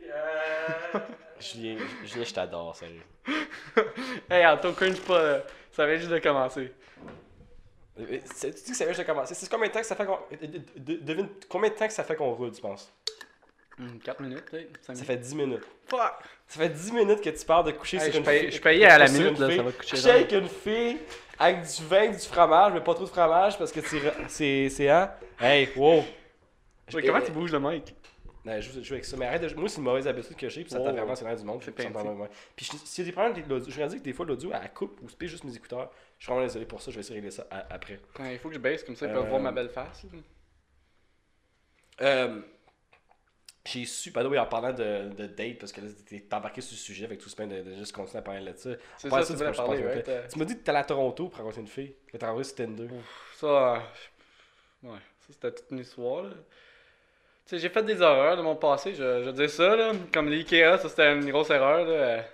Julien, 1.40 1.76
Julien, 2.04 2.24
je 2.24 2.34
t'adore, 2.34 2.74
sérieux. 2.74 3.02
Hey, 4.30 4.44
Anto, 4.46 4.72
cringe 4.72 5.00
pas. 5.02 5.22
là. 5.22 5.40
Ça 5.72 5.86
vient 5.86 5.96
juste 5.96 6.10
de 6.10 6.18
commencer. 6.18 6.72
Euh, 8.00 8.18
c'est- 8.34 8.52
Tu 8.54 8.62
dis 8.64 8.70
que 8.72 8.76
ça 8.76 8.84
vient 8.84 8.92
juste 8.92 9.06
de 9.06 9.12
commencer. 9.12 9.34
C'est 9.34 9.48
combien 9.48 9.68
de 9.68 9.72
temps 9.72 9.80
que 9.80 9.86
ça 9.86 9.94
fait 9.96 10.04
qu'on. 10.04 10.14
euh, 10.32 10.46
de- 10.46 10.80
de- 10.94 11.00
Devine 11.00 11.28
combien 11.48 11.70
de 11.70 11.74
temps 11.74 11.86
que 11.86 11.92
ça 11.92 12.02
fait 12.04 12.16
qu'on 12.16 12.32
roule, 12.32 12.50
tu 12.50 12.60
penses? 12.60 12.92
4 14.04 14.20
minutes, 14.20 14.44
peut-être. 14.50 14.70
cinq 14.82 14.86
Ça 14.86 14.92
minutes. 14.94 15.06
fait 15.06 15.16
10 15.16 15.34
minutes. 15.36 15.66
Fuck! 15.86 16.00
Ça 16.48 16.60
fait 16.60 16.68
10 16.68 16.92
minutes 16.92 17.20
que 17.22 17.30
tu 17.30 17.44
parles 17.46 17.66
de 17.66 17.70
coucher 17.72 17.96
Hey, 17.98 18.10
sur 18.10 18.16
une 18.18 18.24
paye- 18.24 18.40
fille. 18.40 18.50
je 18.52 18.60
payais 18.60 18.86
à 18.86 18.98
la 18.98 19.08
minute, 19.08 19.38
là, 19.38 19.50
ça 19.56 19.62
va 19.62 19.72
Coucher 19.72 19.96
cher. 19.96 20.14
avec 20.14 20.32
une 20.32 20.48
fille 20.48 20.98
avec 21.38 21.62
du 21.62 21.84
vin, 21.84 22.08
du 22.08 22.18
fromage, 22.18 22.72
mais 22.74 22.80
pas 22.80 22.94
trop 22.94 23.04
de 23.04 23.08
fromage 23.08 23.56
parce 23.58 23.70
que 23.72 23.80
c'est. 23.80 24.00
C'est. 24.28 24.68
C'est. 24.68 24.88
Hein? 24.88 25.10
Hey, 25.40 25.70
wow! 25.76 26.04
Mais 26.94 27.02
comment 27.06 27.20
tu 27.20 27.32
bouges 27.32 27.52
le 27.52 27.60
mic? 27.60 27.94
Non, 28.44 28.60
je 28.60 28.72
joue, 28.72 28.72
je 28.74 28.82
joue 28.82 28.94
avec 28.94 29.04
ça. 29.04 29.16
Mais 29.16 29.26
arrête 29.26 29.42
de. 29.42 29.54
Moi, 29.54 29.68
c'est 29.68 29.76
une 29.78 29.84
mauvaise 29.84 30.08
habitude 30.08 30.36
que 30.36 30.48
j'ai, 30.48 30.62
puis 30.62 30.70
ça 30.70 30.78
Oh. 30.80 30.84
t'a 30.84 30.90
vraiment 30.92 31.14
sur 31.14 31.26
l'air 31.28 31.36
du 31.36 31.44
monde. 31.44 31.62
C'est 31.64 31.70
puis 31.72 31.84
je- 31.86 33.02
a 33.02 33.04
des 33.04 33.12
problèmes 33.12 33.32
avec 33.34 33.46
l'audio, 33.46 33.70
je 33.70 33.76
réalise 33.76 33.98
que 34.00 34.02
des 34.04 34.12
fois 34.12 34.26
l'audio, 34.26 34.50
elle 34.52 34.72
coupe 34.72 35.00
ou 35.00 35.06
pige 35.16 35.30
juste 35.30 35.44
mes 35.44 35.54
écouteurs. 35.54 35.92
Je 36.18 36.24
suis 36.24 36.32
vraiment 36.32 36.46
désolé 36.46 36.66
pour 36.66 36.82
ça, 36.82 36.90
je 36.90 36.96
vais 36.96 37.00
essayer 37.02 37.20
de 37.20 37.24
régler 37.24 37.30
ça 37.30 37.46
à- 37.50 37.72
après. 37.72 38.00
Ouais, 38.18 38.34
il 38.34 38.38
faut 38.40 38.48
que 38.48 38.54
je 38.56 38.60
baisse 38.60 38.82
comme 38.82 38.96
ça, 38.96 39.06
ils 39.06 39.10
Euh, 39.10 39.14
peuvent 39.14 39.28
voir 39.28 39.40
ma 39.40 39.52
belle 39.52 39.68
face. 39.68 40.04
Euh, 42.00 42.40
j'ai 43.64 43.84
su, 43.84 44.10
the 44.24 44.26
way, 44.26 44.38
en 44.38 44.46
parlant 44.46 44.72
de, 44.72 45.10
de 45.14 45.26
date, 45.28 45.58
parce 45.60 45.70
que 45.70 45.80
là, 45.80 45.86
t'es 46.06 46.26
embarqué 46.32 46.60
sur 46.60 46.72
le 46.74 46.78
sujet, 46.78 47.04
avec 47.04 47.20
tout 47.20 47.28
ce 47.28 47.36
de, 47.48 47.62
de 47.62 47.74
juste 47.76 47.94
continuer 47.94 48.18
à 48.18 48.22
parler 48.22 48.40
de 48.52 48.56
ça. 48.56 48.70
C'est 48.98 49.08
Ouais, 49.12 49.20
ça, 49.20 49.26
ça, 49.26 49.34
tu 49.34 49.38
c'est 49.38 49.44
voulais 49.44 49.56
parler, 49.56 49.82
Euh, 50.08 50.26
Tu 50.28 50.38
m'as 50.38 50.44
dit 50.44 50.56
que 50.58 50.62
t'allais 50.64 50.80
à 50.80 50.84
Toronto 50.84 51.28
pour 51.28 51.38
rencontrer 51.38 51.60
une 51.60 51.68
fille, 51.68 51.94
que 52.10 52.16
t'as 52.16 52.26
rencontré 52.26 52.44
sur 52.44 52.56
Tinder. 52.56 52.88
Ça, 53.36 53.46
euh, 53.76 53.78
ouais, 54.88 54.98
ça 55.20 55.26
c'était 55.30 55.52
toute 55.52 55.70
une 55.70 55.78
histoire, 55.78 56.24
là. 56.24 56.30
Tu 57.46 57.56
sais, 57.56 57.58
j'ai 57.58 57.68
fait 57.68 57.82
des 57.82 58.00
erreurs 58.00 58.36
de 58.36 58.42
mon 58.42 58.56
passé, 58.56 58.94
je, 58.94 59.24
je 59.24 59.30
dis 59.30 59.48
ça, 59.48 59.76
là. 59.76 59.92
Comme 60.12 60.28
l'IKEA, 60.30 60.78
ça 60.78 60.88
c'était 60.88 61.12
une 61.12 61.28
grosse 61.30 61.50
erreur, 61.50 61.84
là. 61.84 62.24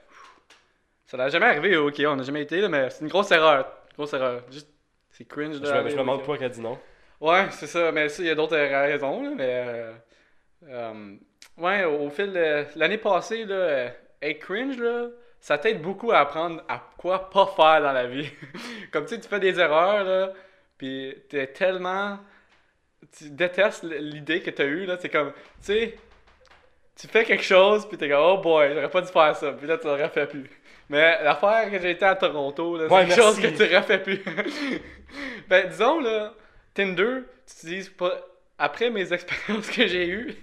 Ça 1.07 1.17
n'a 1.17 1.29
jamais 1.29 1.47
arrivé 1.47 1.77
au 1.77 1.89
IKEA, 1.89 2.07
on 2.09 2.17
n'a 2.17 2.23
jamais 2.23 2.43
été, 2.43 2.61
là, 2.61 2.69
mais 2.69 2.91
c'est 2.91 3.03
une 3.03 3.09
grosse 3.09 3.31
erreur. 3.31 3.67
Grosse 3.97 4.13
erreur. 4.13 4.43
Juste, 4.51 4.69
c'est 5.11 5.25
cringe, 5.27 5.57
aller 5.57 5.91
je 5.91 5.97
me 5.97 6.01
demande 6.01 6.19
pourquoi 6.19 6.39
qu'elle 6.39 6.51
dit 6.51 6.61
non. 6.61 6.79
Ouais, 7.21 7.47
c'est 7.51 7.67
ça, 7.67 7.91
mais 7.93 8.09
ça, 8.09 8.23
il 8.23 8.27
y 8.27 8.31
a 8.31 8.35
d'autres 8.35 8.57
raisons, 8.57 9.23
là, 9.23 9.31
mais. 9.37 9.65
euh, 9.67 9.93
euh, 10.69 11.17
ouais, 11.57 11.85
au 11.85 12.11
fil 12.11 12.33
de 12.33 12.65
l'année 12.77 12.99
passée, 12.99 13.45
là, 13.45 13.55
euh, 13.55 13.89
être 14.23 14.39
cringe, 14.41 14.79
là, 14.79 15.09
ça 15.41 15.59
t'aide 15.59 15.83
beaucoup 15.83 16.13
à 16.13 16.19
apprendre 16.21 16.63
à 16.69 16.83
quoi 16.99 17.31
pas 17.31 17.47
faire 17.47 17.83
dans 17.83 17.93
la 17.93 18.07
vie. 18.07 18.29
Comme 18.93 19.05
tu 19.07 19.15
sais, 19.15 19.21
tu 19.21 19.29
fais 19.29 19.41
des 19.41 19.59
erreurs, 19.59 20.05
là, 20.05 20.33
pis 20.77 21.15
t'es 21.29 21.47
tellement. 21.49 22.19
Tu 23.17 23.31
détestes 23.31 23.85
l'idée 23.85 24.41
que 24.41 24.51
t'as 24.51 24.65
eue, 24.65 24.85
là, 24.85 24.97
c'est 25.01 25.09
comme, 25.09 25.33
tu 25.33 25.73
sais, 25.73 25.99
tu 26.97 27.07
fais 27.07 27.25
quelque 27.25 27.45
chose, 27.45 27.89
pis 27.89 27.97
t'es 27.97 28.09
comme, 28.09 28.21
oh 28.21 28.39
boy, 28.39 28.73
j'aurais 28.75 28.91
pas 28.91 29.01
dû 29.01 29.09
faire 29.09 29.37
ça, 29.37 29.53
pis 29.53 29.67
là, 29.67 29.79
tu 29.79 29.87
l'aurais 29.87 30.09
fait 30.09 30.27
plus. 30.27 30.51
Mais 30.89 31.23
l'affaire 31.23 31.71
que 31.71 31.79
j'ai 31.81 31.93
été 31.93 32.05
à 32.05 32.17
Toronto, 32.17 32.77
là, 32.77 32.87
c'est 32.89 32.95
Ouais, 32.95 33.07
quelque 33.07 33.21
chose 33.21 33.39
que 33.41 33.47
tu 33.49 33.77
refais 33.77 33.99
plus. 33.99 34.23
ben, 35.49 35.69
disons, 35.69 36.01
là, 36.01 36.35
Tinder, 36.75 37.21
tu 37.47 37.67
utilises 37.67 37.89
pas. 37.91 38.25
Après 38.61 38.91
mes 38.91 39.13
expériences 39.13 39.71
que 39.71 39.87
j'ai 39.87 40.09
eues, 40.09 40.35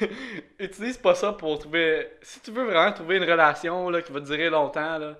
utilise 0.60 0.98
pas 0.98 1.14
ça 1.16 1.32
pour 1.32 1.58
trouver. 1.58 2.08
Si 2.22 2.40
tu 2.40 2.52
veux 2.52 2.64
vraiment 2.64 2.92
trouver 2.92 3.16
une 3.16 3.24
relation 3.24 3.90
là, 3.90 4.02
qui 4.02 4.12
va 4.12 4.20
durer 4.20 4.50
longtemps, 4.50 4.98
là, 4.98 5.16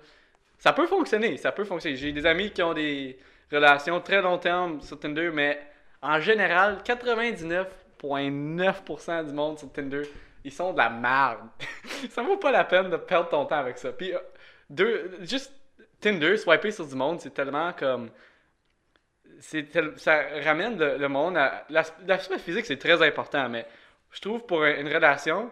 ça 0.57 0.71
peut 0.71 0.87
fonctionner. 0.87 1.35
Ça 1.37 1.51
peut 1.51 1.65
fonctionner. 1.65 1.97
J'ai 1.97 2.13
des 2.13 2.25
amis 2.25 2.51
qui 2.51 2.63
ont 2.63 2.73
des 2.73 3.17
relations 3.51 3.99
très 3.99 4.21
long 4.21 4.37
terme 4.37 4.79
sur 4.81 4.97
Tinder, 4.99 5.31
mais 5.33 5.59
en 6.01 6.19
général, 6.19 6.79
99,9% 6.83 9.25
du 9.27 9.33
monde 9.33 9.59
sur 9.59 9.71
Tinder, 9.71 10.03
ils 10.43 10.51
sont 10.51 10.73
de 10.73 10.77
la 10.77 10.89
merde. 10.89 11.47
ça 12.09 12.21
vaut 12.21 12.37
pas 12.37 12.51
la 12.51 12.63
peine 12.63 12.89
de 12.89 12.97
perdre 12.97 13.29
ton 13.29 13.45
temps 13.45 13.57
avec 13.57 13.77
ça. 13.77 13.91
Puis, 13.91 14.13
euh, 14.13 14.19
deux, 14.69 15.17
juste 15.21 15.51
Tinder, 15.99 16.37
swiper 16.37 16.71
sur 16.71 16.87
du 16.87 16.95
monde, 16.95 17.19
c'est 17.19 17.33
tellement 17.33 17.73
comme 17.73 18.09
tel- 19.51 19.93
ça 19.97 20.21
ramène 20.43 20.77
le, 20.77 21.07
monde 21.09 21.37
à. 21.37 21.65
l'as- 21.69 21.95
L'aspect 22.05 22.39
physique, 22.39 22.65
c'est 22.65 22.77
très 22.77 23.01
important, 23.05 23.49
mais 23.49 23.65
je 24.11 24.21
trouve 24.21 24.45
pour 24.45 24.63
un- 24.63 24.79
une 24.79 24.87
relation, 24.93 25.51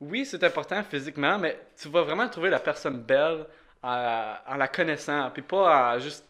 oui, 0.00 0.24
c'est 0.24 0.42
important 0.44 0.82
physiquement, 0.82 1.38
mais 1.38 1.58
tu 1.80 1.88
vas 1.88 2.02
vraiment 2.02 2.28
trouver 2.28 2.50
la 2.50 2.60
personne 2.60 3.00
belle 3.02 3.46
en, 3.82 4.34
en 4.46 4.56
la 4.56 4.68
connaissant, 4.68 5.30
puis 5.30 5.42
pas 5.42 5.94
en 5.94 5.98
juste 5.98 6.26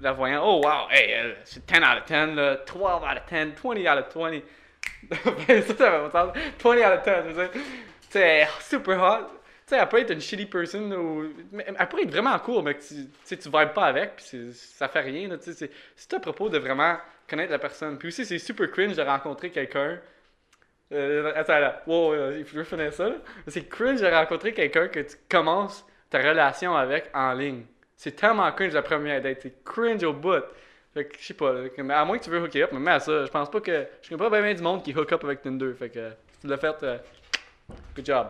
la 0.00 0.12
voyant. 0.12 0.42
Oh, 0.44 0.60
wow, 0.64 0.88
hey, 0.90 1.10
elle, 1.10 1.36
c'est 1.44 1.64
10 1.66 1.78
out 1.78 1.98
of 2.02 2.04
10, 2.06 2.34
là, 2.34 2.56
12 2.56 3.02
out 3.02 3.16
of 3.18 3.26
10, 3.26 3.54
20 3.54 3.86
out 3.86 3.98
of 4.06 4.12
20. 4.14 4.40
Ben, 5.46 5.62
ça, 5.62 5.76
ça 5.76 5.90
va 5.90 6.08
pas 6.08 6.32
sens. 6.34 6.36
20 6.62 6.76
out 6.78 6.98
of 6.98 7.04
10, 7.04 7.34
je. 7.36 7.58
Tu 7.58 7.60
sais, 8.10 8.48
super 8.60 9.00
hot. 9.02 9.26
Tu 9.66 9.74
sais, 9.74 9.76
elle 9.76 9.88
peut 9.88 9.98
être 10.00 10.10
une 10.12 10.20
shitty 10.20 10.46
person 10.46 10.90
ou. 10.92 11.32
Elle 11.52 11.88
pourrait 11.88 12.02
être 12.04 12.10
vraiment 12.10 12.38
cool, 12.38 12.62
mais 12.64 12.74
que 12.74 12.82
tu, 12.82 13.36
tu 13.36 13.48
vibes 13.48 13.74
pas 13.74 13.84
avec, 13.86 14.16
puis 14.16 14.52
ça 14.54 14.88
fait 14.88 15.00
rien. 15.00 15.28
tu 15.38 15.52
sais, 15.52 15.70
c'est- 15.96 16.14
à 16.14 16.20
propos 16.20 16.48
de 16.48 16.58
vraiment 16.58 16.96
connaître 17.28 17.52
la 17.52 17.58
personne. 17.58 17.98
Puis 17.98 18.08
aussi, 18.08 18.24
c'est 18.24 18.38
super 18.38 18.70
cringe 18.70 18.96
de 18.96 19.02
rencontrer 19.02 19.50
quelqu'un. 19.50 19.98
Euh, 20.90 21.32
attends, 21.36 21.58
là. 21.58 21.82
Wow, 21.86 22.12
euh, 22.14 22.42
je 22.46 22.56
veux 22.56 22.64
finir 22.64 22.92
ça. 22.94 23.10
C'est 23.46 23.68
cringe 23.68 24.00
de 24.00 24.06
rencontrer 24.06 24.54
quelqu'un 24.54 24.88
que 24.88 25.00
tu 25.00 25.16
commences 25.28 25.84
ta 26.08 26.18
relation 26.18 26.74
avec 26.74 27.10
en 27.12 27.34
ligne. 27.34 27.64
C'est 27.98 28.12
tellement 28.12 28.50
cringe 28.52 28.72
la 28.72 28.82
première 28.82 29.20
date. 29.20 29.38
C'est 29.42 29.64
cringe 29.64 30.02
au 30.04 30.12
bout. 30.12 30.42
Fait 30.94 31.04
que, 31.04 31.16
je 31.20 31.26
sais 31.26 31.34
pas, 31.34 31.52
là, 31.52 31.68
comme- 31.74 31.90
à 31.90 32.04
moins 32.04 32.16
que 32.16 32.24
tu 32.24 32.30
veux 32.30 32.40
hooker 32.40 32.62
up, 32.62 32.70
mais 32.72 32.78
même 32.78 32.94
à 32.94 33.00
ça, 33.00 33.26
je 33.26 33.30
pense 33.30 33.50
pas 33.50 33.60
que. 33.60 33.86
Je 34.00 34.08
connais 34.08 34.30
pas 34.30 34.40
bien 34.40 34.54
du 34.54 34.62
monde 34.62 34.82
qui 34.82 34.94
hook 34.94 35.12
up 35.12 35.22
avec 35.24 35.42
Tinder. 35.42 35.72
Fait 35.78 35.90
que, 35.90 36.08
si 36.32 36.40
tu 36.42 36.46
l'as 36.46 36.56
fait, 36.56 36.76
euh, 36.84 36.96
good 37.96 38.06
job. 38.06 38.28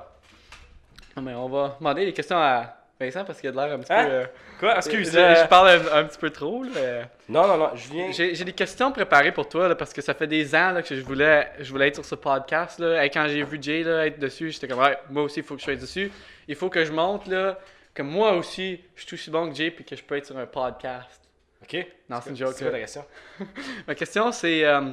Ah, 1.17 1.21
mais 1.21 1.35
on 1.35 1.49
va 1.49 1.77
demander 1.79 2.07
des 2.07 2.13
questions 2.13 2.39
à 2.39 2.75
Vincent 3.01 3.25
parce 3.25 3.41
qu'il 3.41 3.49
a 3.51 3.53
de 3.53 3.57
l'air 3.57 3.73
un 3.75 3.79
petit 3.79 3.93
Hein? 3.93 4.05
peu. 4.07 4.11
euh, 4.11 4.25
Quoi? 4.59 4.73
Je, 4.73 4.77
Excuse. 4.79 5.13
je 5.13 5.47
parle 5.49 5.69
un, 5.69 5.99
un 5.99 6.05
petit 6.05 6.19
peu 6.19 6.31
trop, 6.31 6.65
là. 6.65 6.71
euh. 6.77 7.03
Non, 7.29 7.47
non, 7.47 7.57
non, 7.59 7.77
Julien. 7.77 8.11
J'ai 8.11 8.35
j'ai 8.35 8.45
des 8.45 8.53
questions 8.53 8.91
préparées 8.91 9.31
pour 9.33 9.49
toi 9.49 9.69
là, 9.69 9.75
parce 9.77 9.93
que 9.93 10.01
ça 10.03 10.15
fait 10.15 10.27
des 10.27 10.53
ans 10.55 10.73
là, 10.73 10.83
que 10.83 10.95
je 10.97 11.03
voulais, 11.03 11.49
je 11.61 11.71
voulais 11.71 11.89
être 11.89 11.95
sur 11.97 12.05
ce 12.05 12.15
podcast. 12.17 12.79
Là. 12.81 13.05
Et 13.05 13.11
quand 13.11 13.27
j'ai 13.29 13.43
vu 13.45 13.59
Jay 13.61 13.83
là, 13.85 14.07
être 14.07 14.19
dessus, 14.19 14.51
j'étais 14.51 14.67
comme 14.67 14.81
ouais, 14.81 14.99
moi 15.11 15.23
aussi 15.25 15.41
il 15.41 15.47
faut 15.47 15.55
que 15.55 15.61
je 15.61 15.65
sois 15.67 15.77
dessus. 15.77 16.11
Il 16.49 16.57
faut 16.57 16.71
que 16.71 16.85
je 16.85 16.91
montre 16.93 17.31
là, 17.31 17.59
que 17.99 18.03
moi 18.03 18.33
aussi 18.33 18.81
je 18.95 19.05
suis 19.05 19.15
aussi 19.15 19.31
bon 19.31 19.51
que 19.51 19.55
Jay 19.57 19.71
puis 19.71 19.85
que 19.85 19.97
je 19.97 20.03
peux 20.05 20.17
être 20.17 20.27
sur 20.27 20.37
un 20.39 20.47
podcast. 20.47 21.21
Ok. 21.63 21.87
Non, 22.09 22.21
c'est 22.23 22.31
une 22.31 22.37
joke, 22.37 22.55
C'est 22.57 22.71
là. 22.71 22.79
question? 22.79 23.05
Ma 23.87 23.95
question 23.95 24.33
c'est 24.33 24.65
euh, 24.65 24.93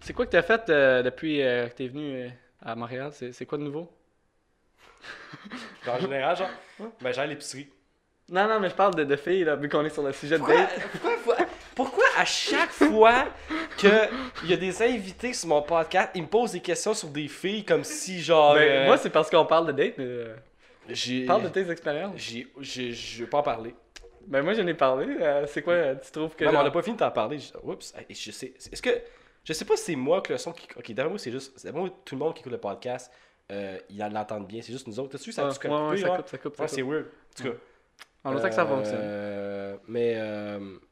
c'est 0.00 0.12
quoi 0.12 0.24
que 0.26 0.30
tu 0.30 0.36
as 0.36 0.42
fait 0.42 0.68
euh, 0.70 1.02
depuis 1.02 1.42
euh, 1.42 1.66
que 1.68 1.74
tu 1.74 1.84
es 1.84 1.88
venu 1.88 2.30
à 2.64 2.74
Montréal? 2.76 3.10
C'est 3.12 3.46
quoi 3.46 3.58
de 3.58 3.64
nouveau? 3.64 3.92
En 5.86 5.98
général, 6.00 6.36
genre. 6.36 6.50
Ben, 7.00 7.18
à 7.18 7.26
l'épicerie. 7.26 7.68
Non, 8.28 8.48
non, 8.48 8.58
mais 8.60 8.68
je 8.68 8.74
parle 8.74 8.94
de, 8.96 9.04
de 9.04 9.16
filles 9.16 9.44
là, 9.44 9.54
vu 9.56 9.68
qu'on 9.68 9.84
est 9.84 9.90
sur 9.90 10.02
le 10.02 10.12
sujet 10.12 10.34
de 10.36 10.38
Pourquoi, 10.42 10.56
date. 10.56 10.80
pourquoi, 11.00 11.36
pourquoi 11.74 12.04
à 12.18 12.24
chaque 12.24 12.70
fois 12.70 13.26
qu'il 13.76 13.90
y 14.46 14.52
a 14.52 14.56
des 14.56 14.82
invités 14.82 15.32
sur 15.32 15.48
mon 15.48 15.62
podcast, 15.62 16.10
ils 16.14 16.22
me 16.22 16.26
posent 16.28 16.52
des 16.52 16.60
questions 16.60 16.92
sur 16.92 17.08
des 17.08 17.28
filles 17.28 17.64
comme 17.64 17.84
si 17.84 18.20
genre. 18.20 18.54
Ben, 18.54 18.86
Moi, 18.86 18.98
c'est 18.98 19.10
parce 19.10 19.30
qu'on 19.30 19.46
parle 19.46 19.66
de 19.68 19.72
date, 19.72 19.94
mais. 19.98 20.24
Parle 21.26 21.42
de 21.44 21.48
tes 21.48 21.70
expériences. 21.70 22.14
j'ai- 22.16 22.92
Je 22.92 23.22
veux 23.24 23.28
pas 23.30 23.38
en 23.38 23.42
parler. 23.42 23.74
Ben, 24.26 24.42
moi, 24.42 24.54
j'en 24.54 24.66
ai 24.66 24.74
parlé. 24.74 25.06
euh, 25.20 25.46
c'est 25.46 25.62
quoi, 25.62 25.74
euh, 25.74 25.94
tu 26.04 26.10
trouves 26.10 26.34
que. 26.34 26.44
non, 26.44 26.50
mais 26.50 26.56
on 26.56 26.60
genre- 26.60 26.64
n'a 26.64 26.70
pas 26.72 26.82
fini 26.82 26.96
de 26.96 27.00
t'en 27.00 27.10
parler. 27.12 27.38
Je- 27.38 27.52
Oups. 27.62 27.94
Je 28.10 28.30
sais. 28.32 28.54
Est-ce 28.72 28.82
que. 28.82 28.90
Je 29.44 29.52
sais 29.52 29.64
pas 29.64 29.76
si 29.76 29.84
c'est 29.84 29.96
moi 29.96 30.20
que 30.20 30.32
le 30.32 30.38
son 30.38 30.52
qui. 30.52 30.66
Ok, 30.76 30.90
d'après 30.92 31.08
moi, 31.10 31.18
c'est 31.18 31.30
juste. 31.30 31.52
C'est 31.56 31.70
moi, 31.72 31.88
tout 32.04 32.14
le 32.16 32.18
monde 32.18 32.34
qui 32.34 32.40
écoute 32.40 32.50
le 32.52 32.58
podcast, 32.58 33.12
euh, 33.52 33.78
ils 33.88 33.98
l'entendent 33.98 34.48
bien. 34.48 34.60
C'est 34.62 34.72
juste 34.72 34.88
nous 34.88 34.98
autres. 34.98 35.10
T'as 35.12 35.18
su, 35.18 35.30
ça 35.30 35.44
Ouais, 35.44 35.50
a-tu 35.52 35.68
ouais, 35.68 35.74
ouais, 35.90 35.96
ça 35.98 36.06
genre? 36.08 36.16
coupe, 36.16 36.28
ça 36.28 36.38
coupe, 36.38 36.56
ça 36.56 36.64
coupe. 36.64 36.74
c'est 36.74 36.82
weird. 36.82 37.04
En 37.06 37.36
tout 37.36 37.50
cas. 37.50 37.56
On 38.24 38.34
que 38.34 38.50
ça 38.50 38.62
Euh, 38.62 38.66
fonctionne. 38.66 39.80
Mais, 39.86 40.14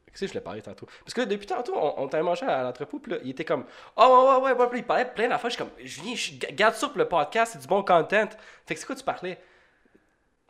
qu'est-ce 0.06 0.20
que 0.20 0.26
je 0.28 0.32
voulais 0.32 0.40
parler 0.40 0.62
tantôt? 0.62 0.86
Parce 1.04 1.14
que 1.14 1.22
depuis 1.22 1.46
tantôt, 1.48 1.74
on, 1.76 2.04
on 2.04 2.06
t'avait 2.06 2.22
mangé 2.22 2.46
à 2.46 2.62
l'entrepôt, 2.62 3.00
puis 3.00 3.10
là, 3.10 3.18
il 3.24 3.30
était 3.30 3.44
comme, 3.44 3.64
oh 3.96 4.36
ouais, 4.38 4.52
ouais, 4.52 4.52
ouais, 4.54 4.64
ouais, 4.66 4.78
il 4.78 4.84
parlait 4.84 5.06
plein 5.12 5.28
d'affaires. 5.28 5.50
Je 5.50 5.56
suis 5.56 5.64
comme, 5.64 5.72
Julien, 5.82 6.48
garde 6.52 6.74
ça 6.76 6.86
pour 6.88 6.98
le 6.98 7.08
podcast, 7.08 7.54
c'est 7.54 7.58
du 7.58 7.66
bon 7.66 7.82
content. 7.82 8.28
Fait 8.64 8.74
que 8.74 8.80
c'est 8.80 8.86
quoi 8.86 8.94
tu 8.94 9.02
parlais? 9.02 9.36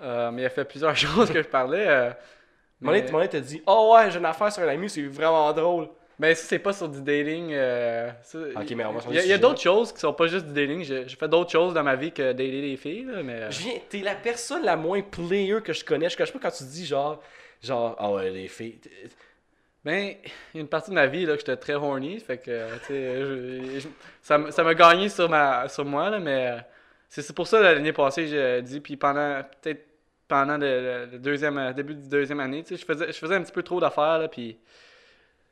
Euh, 0.04 0.30
mais 0.30 0.42
il 0.42 0.44
a 0.46 0.50
fait 0.50 0.64
plusieurs 0.64 0.94
choses 0.96 1.30
que 1.30 1.42
je 1.42 1.48
parlais. 1.48 1.86
Euh, 1.88 2.10
mais... 2.80 3.10
ami 3.12 3.28
t'a 3.28 3.40
dit, 3.40 3.62
oh 3.66 3.94
ouais, 3.94 4.10
j'ai 4.10 4.18
une 4.18 4.26
affaire 4.26 4.52
sur 4.52 4.62
un 4.62 4.68
ami, 4.68 4.90
c'est 4.90 5.02
vraiment 5.02 5.50
drôle. 5.52 5.88
mais 6.18 6.34
ça, 6.34 6.44
c'est 6.46 6.58
pas 6.58 6.72
sur 6.72 6.88
du 6.88 7.00
dating. 7.00 7.50
euh, 7.52 8.10
ça- 8.22 8.38
Ok, 8.56 8.70
mais 8.76 8.84
on 8.84 8.92
va 8.92 9.00
Il 9.10 9.26
y 9.26 9.32
a, 9.32 9.38
d'autres 9.38 9.60
choses 9.60 9.92
qui 9.92 10.00
sont 10.00 10.12
pas 10.12 10.26
juste 10.26 10.46
du 10.46 10.52
dating. 10.52 10.82
J'ai 10.84 11.08
fait 11.16 11.28
d'autres 11.28 11.50
choses 11.50 11.72
dans 11.72 11.82
ma 11.82 11.96
vie 11.96 12.12
que 12.12 12.32
dater 12.32 12.60
des 12.60 12.76
filles, 12.76 13.04
là, 13.04 13.22
mais. 13.22 13.32
euh, 13.42 13.50
Julien, 13.50 13.78
t'es 13.88 13.98
la 14.00 14.14
personne 14.14 14.64
la 14.64 14.76
moins 14.76 15.00
player 15.00 15.60
que 15.62 15.72
je 15.72 15.84
connais. 15.84 16.10
Je 16.10 16.16
cache 16.16 16.32
pas 16.32 16.38
quand 16.42 16.50
tu 16.50 16.64
dis 16.64 16.84
genre, 16.84 17.22
genre, 17.62 17.96
ah 17.98 18.10
ouais, 18.12 18.30
les 18.30 18.48
filles. 18.48 18.80
Ben, 19.84 20.14
il 20.54 20.56
y 20.56 20.58
a 20.58 20.60
une 20.62 20.68
partie 20.68 20.90
de 20.90 20.94
ma 20.94 21.06
vie 21.06 21.26
là, 21.26 21.34
que 21.34 21.40
j'étais 21.40 21.56
très 21.58 21.74
horny, 21.74 22.18
fait 22.18 22.38
que, 22.38 22.78
tu 22.78 22.84
sais, 22.86 23.20
je- 23.20 23.80
je- 23.80 24.50
ça 24.50 24.64
m'a 24.64 24.74
gagné 24.74 25.10
sur, 25.10 25.28
ma, 25.28 25.68
sur 25.68 25.84
moi, 25.84 26.08
là, 26.08 26.18
mais 26.18 26.56
c'est 27.06 27.20
c'est 27.20 27.34
pour 27.34 27.46
ça 27.46 27.60
l'année 27.60 27.92
passée, 27.92 28.26
j'ai 28.26 28.62
dit, 28.62 28.80
puis 28.80 28.96
pendant, 28.96 29.42
peut-être 29.62 29.84
pendant 30.28 30.56
le, 30.56 30.66
le- 30.66 31.06
le 31.12 31.18
deuxième, 31.18 31.58
euh, 31.58 31.72
début 31.72 31.94
du 31.94 32.08
deuxième 32.08 32.40
année, 32.40 32.62
tu 32.62 32.76
sais, 32.76 32.80
je 32.80 32.84
faisais, 32.86 33.06
je 33.12 33.18
faisais 33.18 33.34
un 33.34 33.42
petit 33.42 33.52
peu 33.52 33.62
trop 33.62 33.80
d'affaires, 33.80 34.18
là, 34.18 34.28
puis 34.28 34.56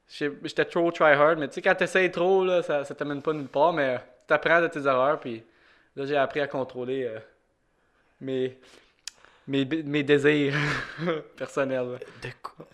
j'étais 0.08 0.64
trop 0.64 0.90
try-hard, 0.90 1.38
mais 1.38 1.48
tu 1.48 1.54
sais, 1.54 1.62
quand 1.62 1.74
t'essayes 1.74 2.10
trop, 2.10 2.44
là, 2.44 2.62
ça, 2.62 2.84
ça 2.84 2.94
t'amène 2.94 3.22
pas 3.22 3.32
nulle 3.32 3.48
part, 3.48 3.72
mais 3.72 4.00
t'apprends 4.26 4.60
de 4.60 4.68
tes 4.68 4.80
erreurs, 4.80 5.20
puis 5.20 5.42
là, 5.96 6.06
j'ai 6.06 6.16
appris 6.16 6.40
à 6.40 6.46
contrôler 6.46 7.04
euh, 7.04 7.18
mes, 8.20 8.58
mes, 9.46 9.64
mes 9.64 10.02
désirs 10.02 10.54
personnels. 11.36 11.98
De 12.22 12.28
quoi? 12.42 12.66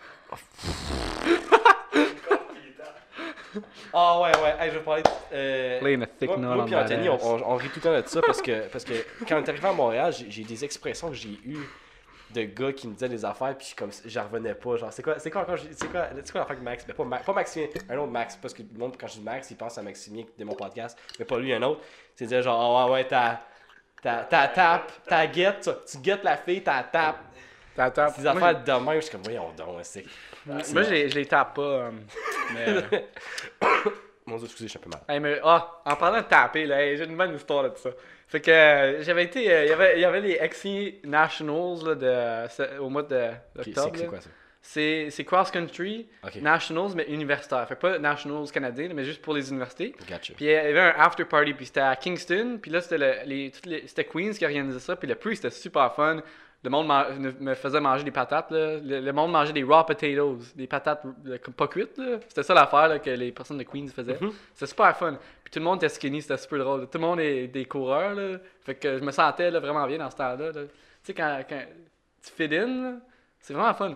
Ah 3.93 4.21
ouais, 4.21 4.31
ouais, 4.43 4.55
hey, 4.61 4.71
je 4.71 4.79
vais 4.79 4.85
parler. 4.85 5.03
de- 5.03 5.09
euh, 5.33 5.79
Playing 5.81 6.03
a 6.03 6.07
thick 6.07 6.29
Moi, 6.37 6.65
puis 6.67 6.75
Anthony, 6.77 7.09
on, 7.09 7.27
on- 7.27 7.53
on 7.53 7.57
rit 7.57 7.69
tout 7.71 7.77
le 7.77 7.81
temps 7.83 8.01
de 8.01 8.07
ça 8.07 8.21
parce 8.21 8.43
que, 8.43 8.69
parce 8.69 8.85
que 8.85 8.93
quand 9.27 9.37
on 9.41 9.43
est 9.45 9.49
arrivé 9.49 9.67
à 9.67 9.73
Montréal, 9.73 10.13
j'ai 10.13 10.31
j'ai 10.31 10.45
des 10.45 10.65
expressions 10.65 11.09
que 11.09 11.15
j'ai 11.17 11.39
eues 11.45 11.59
de 12.35 12.43
gars 12.43 12.73
qui 12.73 12.87
me 12.89 12.93
disaient 12.95 13.09
des 13.09 13.25
affaires 13.25 13.57
puis 13.57 13.75
comme 13.77 13.91
j'en 14.05 14.25
revenais 14.25 14.55
pas. 14.55 14.77
Genre, 14.77 14.93
c'est 14.93 15.03
quoi, 15.03 15.19
c'est 15.19 15.31
quoi 15.31 15.47
c'est 15.73 15.91
quoi, 15.91 16.09
c'est 16.23 16.31
quoi 16.33 16.41
l'affaire 16.41 16.61
Max? 16.61 16.85
Mais 16.87 16.95
pas, 16.95 17.05
Ma- 17.05 17.19
pas 17.19 17.33
Maximien, 17.33 17.69
un 17.89 17.97
autre 17.99 18.13
Max. 18.13 18.37
Parce 18.37 18.53
que 18.55 18.63
le 18.63 18.79
monde, 18.79 18.97
quand 19.01 19.07
je 19.07 19.15
dis 19.15 19.21
Max, 19.23 19.51
il 19.51 19.57
pense 19.57 19.79
à 19.79 19.83
Maximien 19.83 20.25
de 20.39 20.45
mon 20.45 20.55
podcast, 20.55 20.99
mais 21.19 21.25
pas 21.25 21.39
lui, 21.39 21.53
un 21.55 21.63
autre. 21.63 21.81
C'est 22.15 22.27
dire 22.27 22.43
genre, 22.43 22.61
ah 22.81 22.87
ouais, 22.87 22.93
ouais, 22.93 23.05
t'as, 23.09 23.41
t'as, 24.03 24.25
t'as 24.25 24.49
tape, 24.49 24.93
t'as 25.07 25.27
guette, 25.27 25.71
tu, 25.91 25.99
guettes 25.99 26.25
la 26.25 26.37
fille, 26.37 26.63
t'as 26.63 26.83
tape. 26.85 27.19
Des 27.77 27.83
Moi, 27.85 28.05
affaires 28.33 28.65
de 28.65 28.73
même, 28.85 28.95
je 28.97 29.01
suis 29.03 29.13
comme, 29.13 29.23
voyons 29.23 29.53
donc, 29.57 29.79
c'est. 29.85 30.05
Moi, 30.45 30.59
je 30.65 30.91
les, 30.91 31.09
je 31.09 31.15
les 31.15 31.27
tape 31.27 31.55
pas. 31.55 31.63
euh, 31.63 31.91
mais, 32.53 32.67
euh, 32.69 33.01
Mon 34.29 34.37
dieu, 34.37 34.47
excusez, 34.47 34.67
je 34.69 34.71
suis 34.71 34.79
un 34.79 34.83
peu 34.83 34.91
mal. 34.91 35.01
Hey, 35.09 35.21
mais, 35.21 35.41
ah, 35.43 35.81
en 35.85 35.97
parlant 35.97 36.19
de 36.19 36.25
taper, 36.27 36.67
là, 36.67 36.95
j'ai 36.97 37.05
une 37.05 37.17
bonne 37.17 37.35
histoire 37.35 37.65
de 37.71 37.77
ça. 37.77 37.91
Fait 38.29 38.41
que 38.41 38.51
euh, 38.51 39.03
j'avais 39.03 39.25
été. 39.25 39.51
euh, 39.51 39.65
Il 39.65 39.69
y 39.71 39.73
avait- 39.73 39.95
il 39.97 40.01
y 40.01 40.05
avait 40.05 40.21
les 40.21 40.39
XC 40.49 41.01
Nationals 41.05 41.79
là, 41.85 41.95
de, 41.95 42.79
au 42.79 42.89
mois 42.91 43.03
de- 43.03 43.31
Ok, 43.59 43.65
c'est 43.65 43.75
là. 43.77 44.07
quoi 44.09 44.21
ça? 44.21 44.29
c'est 44.61 45.25
cross-country, 45.25 46.07
Nationals, 46.43 46.91
mais 46.95 47.05
universitaire. 47.09 47.67
Fait 47.67 47.75
que 47.77 47.81
pas 47.81 47.99
Nationals 47.99 48.51
canadiens, 48.51 48.91
mais 48.95 49.05
juste 49.05 49.23
pour 49.23 49.33
les 49.33 49.49
universités. 49.49 49.95
gotcha. 50.09 50.35
Puis 50.35 50.45
il 50.45 50.51
y 50.51 50.55
avait 50.55 50.79
un 50.81 50.95
after 50.99 51.25
party, 51.25 51.55
puis 51.55 51.67
c'était 51.67 51.81
à 51.81 51.97
Kingston, 51.97 52.59
puis 52.61 52.71
là 52.71 52.81
c'était 52.83 52.99
le- 52.99 53.15
les, 53.25 53.51
toutes 53.51 53.65
les- 53.67 53.87
c'était 53.87 54.05
Queens 54.05 54.33
qui 54.33 54.45
organisait 54.45 54.81
ça, 54.81 54.95
puis 54.97 55.09
le 55.09 55.15
prix 55.15 55.37
c'était 55.37 55.51
super 55.51 55.95
fun. 55.95 56.21
Le 56.65 56.71
monde 56.71 56.89
me- 57.41 57.55
faisait 57.55 57.81
manger 57.81 58.03
des 58.03 58.11
patates, 58.11 58.51
là. 58.51 58.79
Le, 58.79 59.01
le 59.01 59.13
monde 59.13 59.31
mangeait 59.31 59.53
des 59.53 59.63
raw 59.63 59.85
potatoes, 59.85 60.39
des 60.57 60.67
patates 60.67 61.03
euh, 61.27 61.39
comme 61.39 61.55
pas 61.55 61.69
cuites. 61.69 62.01
C'était 62.29 62.43
ça 62.43 62.53
l'affaire 62.53 63.01
que 63.01 63.11
les 63.11 63.31
personnes 63.31 63.59
de 63.59 63.63
Queens 63.63 63.87
faisaient. 63.95 64.19
Mhm. 64.21 64.33
C'était 64.55 64.67
super 64.67 64.97
fun. 64.97 65.17
Puis 65.45 65.53
tout 65.53 65.61
le 65.61 65.65
monde 65.65 65.77
était 65.79 65.89
skinny, 65.89 66.21
c'était 66.21 66.37
super 66.37 66.59
drôle. 66.59 66.81
Tout 66.89 66.99
le 66.99 67.01
monde 67.01 67.21
est 67.21 67.47
des 67.47 67.65
coureurs, 67.65 68.15
là. 68.15 68.39
Fait 68.63 68.75
que 68.75 68.99
je 68.99 69.05
me 69.05 69.13
sentais 69.13 69.51
là, 69.53 69.61
vraiment 69.61 69.87
bien 69.87 69.99
dans 69.99 70.11
ce 70.11 70.17
temps-là. 70.17 70.47
là. 70.53 70.53
Tu 70.53 70.69
sais, 71.05 71.15
quand, 71.15 71.41
quand 71.49 71.63
tu 72.25 72.33
fit 72.33 72.55
in, 72.57 72.99
c'est 73.39 73.55
vraiment 73.55 73.73
fun. 73.75 73.95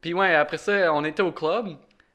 Puis 0.00 0.14
ouais, 0.14 0.34
après 0.36 0.58
ça, 0.58 0.92
on 0.94 1.04
était 1.04 1.22
au 1.22 1.32
club. 1.32 1.66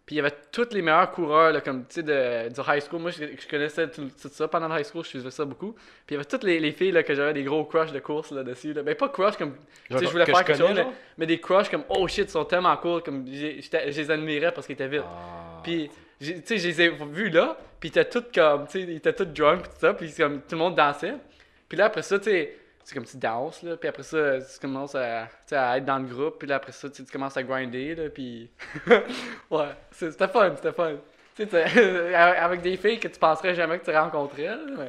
Puis 0.10 0.16
il 0.16 0.18
y 0.18 0.22
avait 0.22 0.36
tous 0.52 0.74
les 0.74 0.82
meilleurs 0.82 1.12
coureurs, 1.12 1.52
là, 1.52 1.62
comme 1.62 1.86
tu 1.86 1.94
sais, 1.94 2.02
de, 2.02 2.50
du 2.50 2.62
high 2.68 2.82
school. 2.82 3.00
Moi, 3.00 3.12
je, 3.12 3.26
je 3.26 3.48
connaissais 3.48 3.88
tout, 3.92 4.10
tout 4.20 4.30
ça 4.30 4.48
pendant 4.48 4.68
le 4.68 4.80
high 4.80 4.84
school, 4.84 5.06
je 5.06 5.12
faisais 5.12 5.30
ça 5.30 5.46
beaucoup. 5.46 5.74
Puis 5.74 5.84
il 6.10 6.14
y 6.14 6.16
avait 6.16 6.26
toutes 6.26 6.44
les, 6.44 6.60
les 6.60 6.72
filles 6.72 6.92
là, 6.92 7.04
que 7.04 7.14
j'avais 7.14 7.32
des 7.32 7.44
gros 7.44 7.64
crushs 7.64 7.92
de 7.92 8.00
course 8.00 8.32
là, 8.32 8.42
dessus. 8.42 8.74
Là. 8.74 8.82
Ben, 8.82 8.96
pas 8.96 9.10
crush 9.10 9.38
comme. 9.38 9.54
Tu 9.88 10.00
sais, 10.00 10.06
je 10.08 10.10
voulais 10.10 10.26
que 10.26 10.32
faire 10.32 10.44
quelque 10.44 10.64
connais, 10.64 10.82
chose, 10.82 10.94
mais, 11.16 11.28
des 11.28 11.40
crushs 11.40 11.70
comme 11.70 11.84
oh 11.90 12.08
shit, 12.08 12.26
ils 12.26 12.32
sont 12.32 12.44
tellement 12.44 12.76
cool. 12.78 13.04
Comme 13.04 13.24
je 13.28 13.70
les 13.86 14.10
admirais 14.10 14.52
parce 14.52 14.66
qu'ils 14.66 14.74
étaient 14.74 14.88
vite. 14.88 15.04
Ah. 15.06 15.62
Puis, 15.62 15.92
tu 16.20 16.42
sais, 16.44 16.58
je 16.58 16.68
les 16.70 16.82
ai 16.82 16.90
vus 16.90 17.30
là, 17.30 17.56
puis 17.80 17.90
ils 17.90 18.00
étaient 18.00 18.10
tous 18.10 18.26
comme, 18.34 18.66
tu 18.66 18.80
sais, 18.80 18.82
ils 18.82 18.96
étaient 18.96 19.14
tous 19.14 19.26
drunk, 19.26 19.66
tout 19.66 19.78
ça, 19.78 19.94
puis 19.94 20.12
comme, 20.18 20.40
tout 20.40 20.54
le 20.54 20.58
monde 20.58 20.74
dansait. 20.74 21.14
Puis 21.68 21.78
là, 21.78 21.86
après 21.86 22.02
ça, 22.02 22.18
tu 22.18 22.32
sais, 22.32 22.58
c'est 22.90 22.96
comme 22.96 23.06
tu 23.06 23.18
danses, 23.18 23.62
là, 23.62 23.78
puis 23.78 23.88
après 23.88 24.02
ça, 24.02 24.40
tu 24.40 24.60
commences 24.60 24.96
à, 24.96 25.28
être 25.52 25.86
dans 25.86 26.00
le 26.00 26.08
groupe, 26.08 26.40
puis 26.40 26.48
là, 26.48 26.56
après 26.56 26.72
ça, 26.72 26.90
tu 26.90 27.04
commences 27.06 27.38
à 27.38 27.44
grinder, 27.44 27.94
là, 27.94 28.10
puis... 28.10 28.50
ouais, 29.52 29.68
c'était 29.92 30.28
fun, 30.28 30.56
c'était 30.56 30.72
fun. 30.72 30.96
Avec 32.16 32.62
des 32.62 32.78
filles 32.78 33.00
que 33.00 33.08
tu 33.08 33.20
penserais 33.20 33.54
jamais 33.54 33.78
que 33.78 33.86
tu 33.86 33.96
rencontrais, 33.96 34.48
là, 34.48 34.86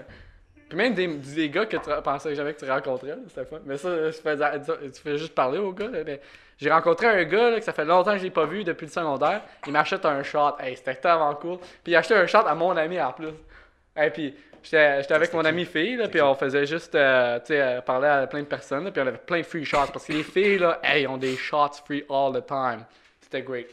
Puis 0.67 0.79
même 0.79 0.95
des, 0.95 1.09
des 1.09 1.51
gars 1.51 1.67
que 1.67 1.77
tu 1.77 2.03
penserais 2.03 2.35
jamais 2.35 2.55
que 2.55 2.61
tu 2.65 2.71
rencontrais, 2.71 3.19
c'était 3.29 3.45
fun. 3.45 3.59
Mais 3.67 3.77
ça, 3.77 3.91
tu 4.11 5.03
fais 5.03 5.19
juste 5.19 5.35
parler 5.35 5.59
aux 5.59 5.73
gars, 5.73 5.89
là, 5.89 5.99
mais... 6.05 6.23
J'ai 6.57 6.71
rencontré 6.71 7.07
un 7.07 7.25
gars 7.25 7.51
là, 7.51 7.59
que 7.59 7.65
ça 7.65 7.73
fait 7.73 7.87
longtemps 7.87 8.13
que 8.13 8.19
je 8.19 8.25
l'ai 8.25 8.31
pas 8.31 8.45
vu 8.45 8.65
depuis 8.65 8.85
le 8.85 8.93
secondaire. 8.93 9.41
Il 9.67 9.73
m'achète 9.73 10.05
un 10.05 10.23
shot. 10.23 10.59
Hey, 10.59 10.77
c'était 10.77 10.95
tellement 10.95 11.35
cool. 11.37 11.57
Puis 11.83 11.93
il 11.93 11.97
a 11.97 12.01
acheté 12.01 12.15
un 12.15 12.27
shot 12.27 12.47
à 12.47 12.55
mon 12.55 12.77
ami 12.77 13.01
en 13.01 13.15
plus. 13.15 13.33
Et 13.97 14.11
puis 14.11 14.35
j'étais 14.63 15.13
avec 15.13 15.33
mon 15.33 15.41
qui? 15.43 15.47
ami 15.47 15.65
fille, 15.65 15.97
là, 15.97 16.09
puis 16.09 16.21
on 16.21 16.35
faisait 16.35 16.67
juste 16.67 16.95
euh, 16.95 17.39
tu 17.41 17.47
sais, 17.47 17.61
euh, 17.61 17.81
parler 17.81 18.09
à 18.09 18.27
plein 18.27 18.41
de 18.41 18.47
personnes, 18.47 18.85
là, 18.85 18.91
puis 18.91 19.03
on 19.03 19.07
avait 19.07 19.19
plein 19.19 19.39
de 19.39 19.45
free 19.45 19.65
shots. 19.65 19.91
Parce 19.93 20.05
que 20.07 20.13
les 20.13 20.23
filles, 20.23 20.59
là, 20.59 20.81
hey, 20.83 21.07
ont 21.07 21.17
des 21.17 21.37
shots 21.37 21.83
free 21.85 22.05
all 22.09 22.33
the 22.33 22.47
time. 22.47 22.85
C'était 23.21 23.43
great. 23.43 23.69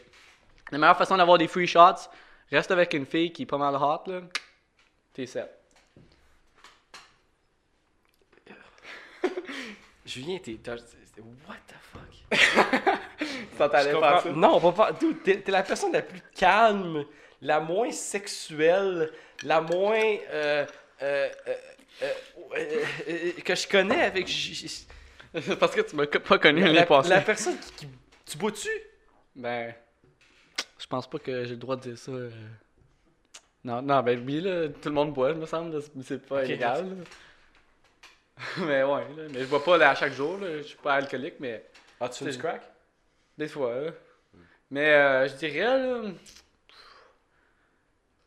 La 0.70 0.78
meilleure 0.78 0.96
façon 0.98 1.16
d'avoir 1.16 1.38
des 1.38 1.48
free 1.48 1.66
shots, 1.66 2.08
reste 2.50 2.70
avec 2.70 2.94
une 2.94 3.06
fille 3.06 3.32
qui 3.32 3.42
est 3.42 3.46
pas 3.46 3.58
mal 3.58 3.74
hot, 3.74 4.10
là. 4.10 4.20
T'es 5.12 5.26
set. 5.26 5.50
Julien, 10.06 10.38
t'es. 10.38 10.58
What 11.48 11.56
the 11.66 11.74
fuck? 11.92 12.38
Ça 13.58 13.68
t'allait 13.68 13.90
faire 13.90 14.20
ça. 14.20 14.30
Non, 14.30 14.60
pas. 14.72 14.92
T'es 15.24 15.42
la 15.48 15.62
personne 15.62 15.92
la 15.92 16.02
plus 16.02 16.22
calme, 16.34 17.04
la 17.40 17.60
moins 17.60 17.90
sexuelle, 17.90 19.10
la 19.42 19.60
moins. 19.60 20.16
euh, 20.30 20.66
euh, 21.02 21.28
euh, 21.46 21.54
euh, 22.02 22.06
euh, 22.56 22.84
euh, 23.08 23.32
que 23.44 23.54
je 23.54 23.68
connais 23.68 24.02
avec. 24.02 24.26
Parce 25.60 25.74
que 25.74 25.80
tu 25.82 25.94
m'as 25.96 26.06
pas 26.06 26.38
connu 26.38 26.60
l'année 26.62 26.74
La, 26.74 26.86
passée. 26.86 27.10
la 27.10 27.20
personne 27.20 27.56
qui. 27.58 27.72
qui- 27.72 27.88
tu 28.26 28.36
bois-tu? 28.38 28.68
Ben, 29.36 29.74
je 30.78 30.86
pense 30.86 31.08
pas 31.08 31.18
que 31.18 31.44
j'ai 31.44 31.50
le 31.50 31.56
droit 31.56 31.76
de 31.76 31.82
dire 31.82 31.98
ça. 31.98 32.12
Non, 33.64 33.82
non, 33.82 34.02
ben 34.02 34.22
oui, 34.26 34.40
là, 34.40 34.68
tout 34.68 34.88
le 34.88 34.94
monde 34.94 35.12
boit, 35.12 35.34
me 35.34 35.46
semble, 35.46 35.80
c'est- 36.02 36.18
pas 36.18 36.44
illégal. 36.44 36.86
mais 38.58 38.82
ouais, 38.84 39.02
là, 39.16 39.22
mais 39.32 39.40
je 39.40 39.44
bois 39.46 39.62
pas 39.64 39.76
là, 39.76 39.90
à 39.90 39.94
chaque 39.94 40.12
jour, 40.12 40.38
là, 40.38 40.58
je 40.58 40.62
suis 40.62 40.76
pas 40.78 40.94
alcoolique, 40.94 41.34
mais 41.40 41.64
Ah, 42.00 42.08
tu 42.08 42.24
fais 42.24 42.30
du 42.30 42.38
crack? 42.38 42.62
des 43.36 43.48
fois. 43.48 43.74
là. 43.74 43.90
Mais 44.70 44.90
euh, 44.92 45.28
je 45.28 45.34
dirais, 45.34 45.60
là. 45.78 46.02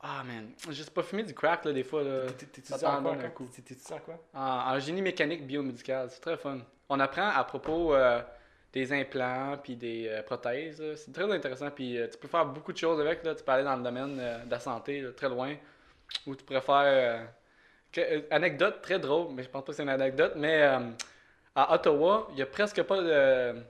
Ah, 0.04 0.24
man, 0.24 0.50
je 0.68 0.82
sais 0.82 0.90
pas 0.90 1.04
fumer 1.04 1.24
du 1.24 1.34
crack, 1.34 1.64
là, 1.64 1.74
des 1.74 1.84
fois, 1.84 2.04
T'es-tu 2.38 2.74
en 2.74 3.02
quoi? 3.02 3.16
T'es-tu 3.64 3.94
en 3.94 4.00
quoi? 4.00 4.20
En, 4.34 4.80
génie 4.80 5.02
mécanique 5.02 5.46
biomédical, 5.46 6.10
c'est 6.10 6.20
très 6.22 6.38
fun. 6.38 6.60
On 6.90 7.00
apprend 7.00 7.30
à 7.30 7.44
propos 7.44 7.94
euh, 7.94 8.20
des 8.74 8.92
implants 8.94 9.58
puis 9.62 9.76
des 9.76 10.08
euh, 10.08 10.24
prothèses. 10.24 10.84
C'est 10.96 11.14
très 11.14 11.32
intéressant. 11.32 11.70
Puis 11.70 11.98
euh, 11.98 12.08
tu 12.12 12.18
peux 12.18 12.28
faire 12.28 12.46
beaucoup 12.48 12.74
de 12.74 12.78
choses 12.78 13.00
avec. 13.00 13.24
Là. 13.24 13.36
Tu 13.36 13.44
peux 13.44 13.52
aller 13.52 13.64
dans 13.64 13.76
le 13.76 13.84
domaine 13.84 14.18
de 14.18 14.50
la 14.50 14.60
santé, 14.60 15.02
là, 15.02 15.12
très 15.12 15.30
loin. 15.30 15.56
Ou 16.26 16.36
tu 16.36 16.44
pourrais 16.44 16.62
faire. 16.62 17.28
que- 17.92 18.34
anecdote 18.34 18.82
très 18.82 18.98
drôle, 18.98 19.34
mais 19.34 19.44
je 19.44 19.50
pense 19.50 19.64
pas 19.64 19.72
que 19.72 19.76
c'est 19.76 19.84
une 19.84 19.90
anecdote. 19.90 20.34
Mais 20.36 20.64
à 21.56 21.76
Ottawa, 21.76 22.28
il 22.32 22.40
y 22.40 22.42
a 22.42 22.48
presque 22.48 22.82
pas 22.84 23.02
de, 23.02 23.62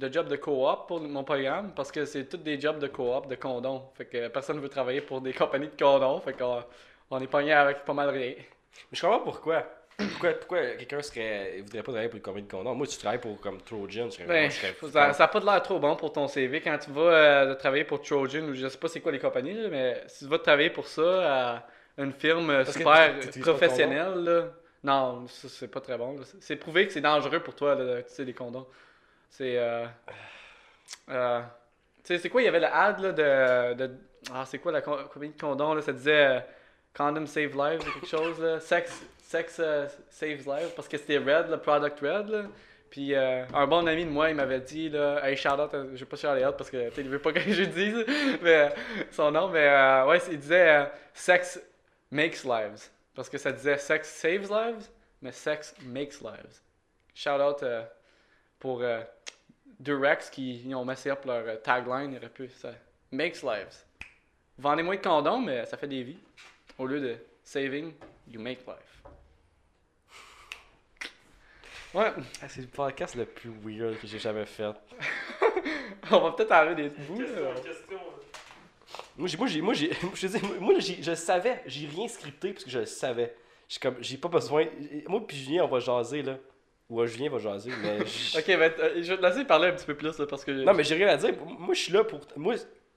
de 0.00 0.12
job 0.12 0.28
de 0.28 0.36
coop 0.36 0.86
pour 0.88 1.00
mon 1.00 1.22
programme 1.22 1.72
parce 1.74 1.92
que 1.92 2.04
c'est 2.04 2.24
tous 2.24 2.38
des 2.38 2.60
jobs 2.60 2.78
de 2.78 2.88
coop, 2.88 3.28
de 3.28 3.36
condoms. 3.36 3.82
Fait 3.94 4.06
que 4.06 4.28
personne 4.28 4.56
ne 4.56 4.62
veut 4.62 4.68
travailler 4.68 5.02
pour 5.02 5.20
des 5.20 5.32
compagnies 5.32 5.68
de 5.68 5.76
condoms. 5.82 6.20
Fait 6.20 6.32
qu'on 6.32 6.64
on 7.10 7.20
est 7.20 7.26
pogné 7.26 7.52
avec 7.52 7.84
pas 7.84 7.92
mal 7.92 8.08
rien. 8.08 8.34
Mais 8.36 8.44
je 8.92 9.00
comprends 9.00 9.20
pourquoi. 9.20 9.64
Pourquoi, 9.98 10.32
pourquoi 10.32 10.60
quelqu'un 10.78 11.02
serait. 11.02 11.56
Il 11.58 11.62
voudrait 11.62 11.82
pas 11.82 11.92
travailler 11.92 12.08
pour 12.08 12.16
une 12.16 12.22
compagnie 12.22 12.46
de 12.46 12.50
condoms? 12.50 12.74
Moi, 12.74 12.86
tu 12.86 12.96
travailles 12.96 13.20
pour 13.20 13.38
comme 13.38 13.60
Trojan. 13.60 14.08
Ben, 14.26 14.50
je 14.50 14.88
ça 14.88 15.14
n'a 15.18 15.28
pas 15.28 15.40
de 15.40 15.44
l'air 15.44 15.62
trop 15.62 15.78
bon 15.78 15.94
pour 15.94 16.12
ton 16.12 16.26
CV 16.26 16.62
quand 16.62 16.78
tu 16.78 16.90
vas 16.90 17.02
euh, 17.02 17.54
travailler 17.54 17.84
pour 17.84 18.00
Trojan 18.00 18.44
ou 18.44 18.54
je 18.54 18.66
sais 18.66 18.78
pas 18.78 18.88
c'est 18.88 19.00
quoi 19.00 19.12
les 19.12 19.18
compagnies, 19.18 19.52
là, 19.52 19.68
mais 19.68 20.02
si 20.06 20.24
tu 20.24 20.30
vas 20.30 20.38
travailler 20.38 20.70
pour 20.70 20.86
ça 20.86 21.56
à 21.56 21.66
une 21.98 22.12
firme 22.12 22.48
euh, 22.48 22.64
Parce 22.64 22.78
super 22.78 23.14
professionnelle, 23.42 24.24
là, 24.24 24.44
non, 24.82 25.26
c'est 25.26 25.70
pas 25.70 25.80
très 25.80 25.98
bon. 25.98 26.16
C'est 26.40 26.56
prouvé 26.56 26.86
que 26.86 26.94
c'est 26.94 27.02
dangereux 27.02 27.40
pour 27.40 27.54
toi, 27.54 27.74
là, 27.74 28.02
tu 28.02 28.14
sais, 28.14 28.24
les 28.24 28.32
condoms. 28.32 28.66
C'est. 29.30 29.56
Euh, 29.58 29.86
euh, 31.08 31.40
tu 32.04 32.14
sais, 32.14 32.18
c'est 32.18 32.28
quoi, 32.28 32.42
il 32.42 32.46
y 32.46 32.48
avait 32.48 32.60
le 32.60 32.66
ad 32.66 33.00
là, 33.00 33.12
de, 33.12 33.74
de. 33.74 33.94
Ah, 34.32 34.44
c'est 34.44 34.58
quoi 34.58 34.72
la 34.72 34.82
co- 34.82 35.04
compagnie 35.04 35.32
de 35.32 35.40
condoms, 35.40 35.74
là, 35.74 35.80
ça 35.82 35.92
disait 35.92 36.26
euh, 36.26 36.40
Condom 36.94 37.26
Save 37.26 37.56
Lives 37.56 37.80
ou 37.80 37.92
quelque 37.92 38.06
chose, 38.06 38.38
là. 38.40 38.60
Sex, 38.60 39.02
sex 39.22 39.56
euh, 39.60 39.86
Saves 40.10 40.46
Lives, 40.46 40.74
parce 40.74 40.88
que 40.88 40.98
c'était 40.98 41.18
Red, 41.18 41.48
le 41.48 41.58
product 41.58 42.00
Red, 42.00 42.28
là. 42.28 42.42
Puis 42.90 43.14
un 43.14 43.66
bon 43.68 43.86
ami 43.86 44.04
de 44.04 44.10
moi, 44.10 44.30
il 44.30 44.34
m'avait 44.34 44.58
dit, 44.58 44.88
là, 44.88 45.20
hey, 45.24 45.36
shout 45.36 45.50
out, 45.50 45.70
je 45.72 45.96
vais 45.96 46.04
pas 46.04 46.16
shout 46.16 46.26
out 46.44 46.56
parce 46.56 46.70
que 46.70 46.90
tu 46.90 47.02
veut 47.04 47.20
pas 47.20 47.32
que 47.32 47.38
je 47.38 47.62
dise 47.62 48.04
mais, 48.42 48.74
son 49.12 49.30
nom, 49.30 49.46
mais 49.48 49.68
ouais, 50.08 50.18
il 50.28 50.40
disait 50.40 50.90
Sex 51.14 51.62
makes 52.10 52.42
lives. 52.42 52.88
Parce 53.14 53.28
que 53.28 53.38
ça 53.38 53.52
disait 53.52 53.78
Sex 53.78 54.08
saves 54.08 54.50
lives, 54.50 54.88
mais 55.22 55.30
Sex 55.30 55.72
makes 55.86 56.20
lives. 56.20 56.60
Shout 57.14 57.40
out 57.40 57.64
pour 58.58 58.82
Durex 59.80 60.30
qui 60.30 60.60
ils 60.64 60.74
ont 60.74 60.84
messé 60.84 61.10
up 61.10 61.24
leur 61.24 61.44
euh, 61.48 61.56
tagline, 61.56 62.12
il 62.12 62.18
aurait 62.18 62.28
pu 62.28 62.48
ça. 62.50 62.72
Makes 63.10 63.42
lives. 63.42 63.84
Vendez 64.58 64.82
moins 64.82 64.96
de 64.96 65.00
condoms, 65.00 65.40
mais 65.40 65.64
ça 65.66 65.76
fait 65.76 65.88
des 65.88 66.02
vies. 66.02 66.18
Au 66.78 66.86
lieu 66.86 67.00
de 67.00 67.16
saving, 67.42 67.92
you 68.28 68.40
make 68.40 68.60
life. 68.66 69.02
Ouais, 71.92 72.12
Ah, 72.40 72.48
c'est 72.48 72.60
le 72.60 72.66
podcast 72.68 73.16
le 73.16 73.24
plus 73.24 73.50
weird 73.64 73.98
que 73.98 74.06
j'ai 74.06 74.18
jamais 74.18 74.46
fait. 74.46 74.64
on 76.12 76.20
va 76.20 76.32
peut-être 76.32 76.52
enlever 76.52 76.74
des 76.84 76.88
bouts. 76.90 77.20
Moi, 79.16 79.26
j'ai, 79.28 79.36
moi, 79.36 79.46
j'ai, 79.48 79.60
moi, 79.60 79.74
j'ai, 79.74 79.90
je 80.14 80.26
dis, 80.28 80.40
moi, 80.60 80.78
j'ai- 80.78 81.02
je 81.02 81.10
le 81.10 81.16
savais, 81.16 81.62
j'ai 81.66 81.86
rien 81.88 82.06
scripté 82.06 82.52
parce 82.52 82.64
que 82.64 82.70
je 82.70 82.78
le 82.80 82.86
savais. 82.86 83.34
J'ai 83.68 83.80
comme, 83.80 83.96
j'ai 84.00 84.16
pas 84.18 84.28
besoin. 84.28 84.66
Moi 85.08 85.26
puis 85.26 85.36
Julien, 85.36 85.64
on 85.64 85.68
va 85.68 85.80
jaser 85.80 86.22
là. 86.22 86.36
Ou 86.90 87.06
Julien 87.06 87.30
va 87.30 87.38
jaser, 87.38 87.70
mais. 87.82 87.98
Ok, 88.36 88.46
ben, 88.46 88.72
euh, 88.80 89.02
je 89.02 89.12
vais 89.12 89.16
te 89.16 89.22
laisser 89.22 89.44
parler 89.44 89.68
un 89.68 89.72
petit 89.72 89.86
peu 89.86 89.94
plus 89.94 90.18
là, 90.18 90.26
parce 90.26 90.44
que. 90.44 90.50
Non, 90.50 90.74
mais 90.74 90.84
j'ai 90.84 90.96
rien 90.96 91.08
à 91.08 91.16
dire. 91.16 91.32
Moi, 91.58 91.72
je 91.74 91.80
suis 91.80 91.92
là 91.92 92.02
pour. 92.04 92.20
Moi, 92.36 92.54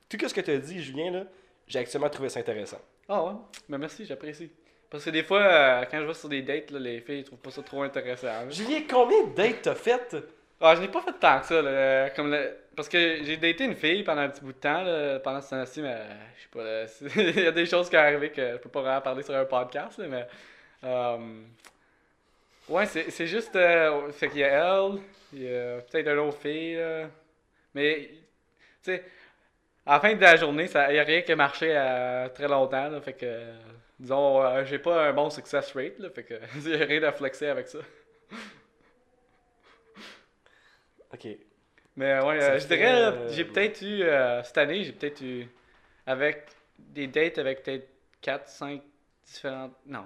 tout 0.10 0.18
ce 0.28 0.34
que 0.34 0.42
tu 0.42 0.52
as 0.52 0.58
dit, 0.58 0.82
Julien 0.84 1.12
là, 1.12 1.24
j'ai 1.68 1.80
actuellement 1.80 2.10
trouvé 2.10 2.30
ça 2.30 2.40
intéressant. 2.40 2.80
Ah 3.08 3.24
ouais, 3.24 3.34
ben 3.70 3.78
merci, 3.78 4.06
j'apprécie. 4.06 4.52
Parce 4.90 5.06
que 5.06 5.10
des 5.10 5.24
fois, 5.24 5.42
euh, 5.42 5.86
quand 5.90 6.00
je 6.02 6.06
vais 6.06 6.14
sur 6.14 6.30
des 6.30 6.42
dates, 6.42 6.72
là, 6.72 6.80
les 6.80 7.02
filles 7.02 7.20
ils 7.20 7.24
trouvent 7.24 7.40
pas 7.40 7.52
ça 7.52 7.62
trop 7.64 7.82
intéressant. 7.84 8.28
là. 8.28 8.50
Julien, 8.50 8.82
combien 8.90 9.24
de 9.26 9.34
dates 9.36 9.62
t'as 9.64 9.76
faites? 9.76 10.16
Ah, 10.62 10.76
je 10.76 10.82
n'ai 10.82 10.88
pas 10.88 11.02
fait 11.02 11.14
tant 11.20 11.40
que 11.40 11.46
ça, 11.48 11.62
là, 11.62 11.70
euh, 11.70 12.10
comme 12.16 12.32
le- 12.32 12.56
parce 12.76 12.88
que 12.88 13.24
j'ai 13.24 13.38
daté 13.38 13.66
une 13.66 13.76
fille 13.76 14.04
pendant 14.04 14.22
un 14.22 14.30
petit 14.30 14.42
bout 14.42 14.54
de 14.54 14.58
temps, 14.58 14.82
là, 14.84 15.20
pendant 15.20 15.42
ce 15.42 15.50
temps-ci, 15.50 15.82
mais 15.82 15.98
je 16.38 16.42
sais 16.44 16.50
pas, 17.16 17.22
il 17.38 17.44
y 17.44 17.48
a 17.48 17.52
des 17.52 17.66
choses 17.66 17.90
qui 17.90 17.96
sont 17.96 18.02
arrivées 18.02 18.30
que 18.32 18.52
je 18.54 18.58
peux 18.58 18.70
pas 18.70 18.82
vraiment 18.82 19.02
parler 19.02 19.24
sur 19.24 19.36
un 19.36 19.46
podcast, 19.46 19.98
là, 20.00 20.06
mais... 20.08 20.28
ouais, 22.70 22.86
c'est 22.86 23.28
juste... 23.28 23.56
euh, 23.56 24.12
fait 24.12 24.30
qu'il 24.30 24.40
y 24.40 24.44
a 24.44 24.48
elle, 24.50 25.00
il 25.34 25.44
y 25.44 25.56
a 25.56 25.82
peut-être 25.82 26.08
une 26.10 26.20
autre 26.20 26.38
fille, 26.40 26.76
là, 26.76 27.10
mais, 27.74 28.10
tu 28.84 28.94
sais, 28.94 29.04
à 29.86 29.96
la 29.96 30.00
fin 30.00 30.16
de 30.16 30.22
la 30.22 30.36
journée, 30.38 30.66
il 30.66 30.94
n'y 30.94 31.00
a 31.00 31.04
rien 31.04 31.22
qui 31.22 31.32
a 31.32 31.36
marché 31.36 31.76
à 31.76 32.30
très 32.34 32.48
longtemps. 32.48 32.90
Là, 32.90 33.02
fait 33.02 33.14
que, 33.14 33.54
disons, 34.00 34.44
euh, 34.44 34.66
j'ai 34.66 34.80
pas 34.80 35.08
un 35.10 35.14
bon 35.14 35.30
success 35.30 35.74
rate. 35.74 36.00
Là, 36.00 36.10
fait 36.12 36.24
que 36.24 36.36
j'ai 36.64 36.76
rien 36.78 37.04
à 37.04 37.12
flexer 37.12 37.48
avec 37.48 37.68
ça. 37.68 37.80
Ok. 41.14 41.28
Mais 41.96 42.20
ouais, 42.22 42.40
Ça 42.42 42.52
euh, 42.54 42.60
je 42.60 42.68
dirais, 42.68 43.02
euh, 43.04 43.30
j'ai 43.30 43.46
peut-être 43.46 43.82
eu, 43.82 44.02
euh, 44.04 44.42
cette 44.44 44.58
année, 44.58 44.84
j'ai 44.84 44.94
peut-être 44.94 45.22
eu, 45.22 45.48
avec 46.06 46.48
des 46.80 47.08
dates 47.08 47.38
avec 47.38 47.64
peut-être 47.64 47.88
4, 48.22 48.48
5 48.50 48.82
différentes, 49.26 49.74
non, 49.86 50.06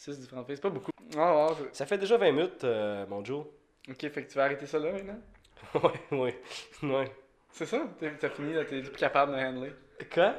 6 0.00 0.18
différentes 0.18 0.46
filles, 0.46 0.56
c'est 0.56 0.62
pas 0.62 0.70
beaucoup. 0.70 0.90
Ah, 1.16 1.48
c'est- 1.58 1.74
Ça 1.76 1.86
fait 1.86 1.98
déjà 1.98 2.16
20 2.16 2.32
minutes, 2.32 2.64
euh, 2.64 3.04
mon 3.06 3.22
Joe. 3.22 3.44
ok, 3.88 4.00
fait 4.00 4.24
que 4.24 4.30
tu 4.30 4.36
vas 4.36 4.44
arrêter 4.44 4.64
ça 4.64 4.78
là 4.78 4.92
maintenant? 4.92 5.20
ouais, 6.10 6.18
ouais. 6.18 6.42
Ouais. 6.82 7.12
C'est 7.50 7.66
ça? 7.66 7.82
T'as 8.18 8.30
fini, 8.30 8.54
t'es 8.66 8.80
plus 8.80 8.90
capable 8.92 9.32
de 9.32 9.38
handler. 9.38 9.72
Quoi? 10.12 10.34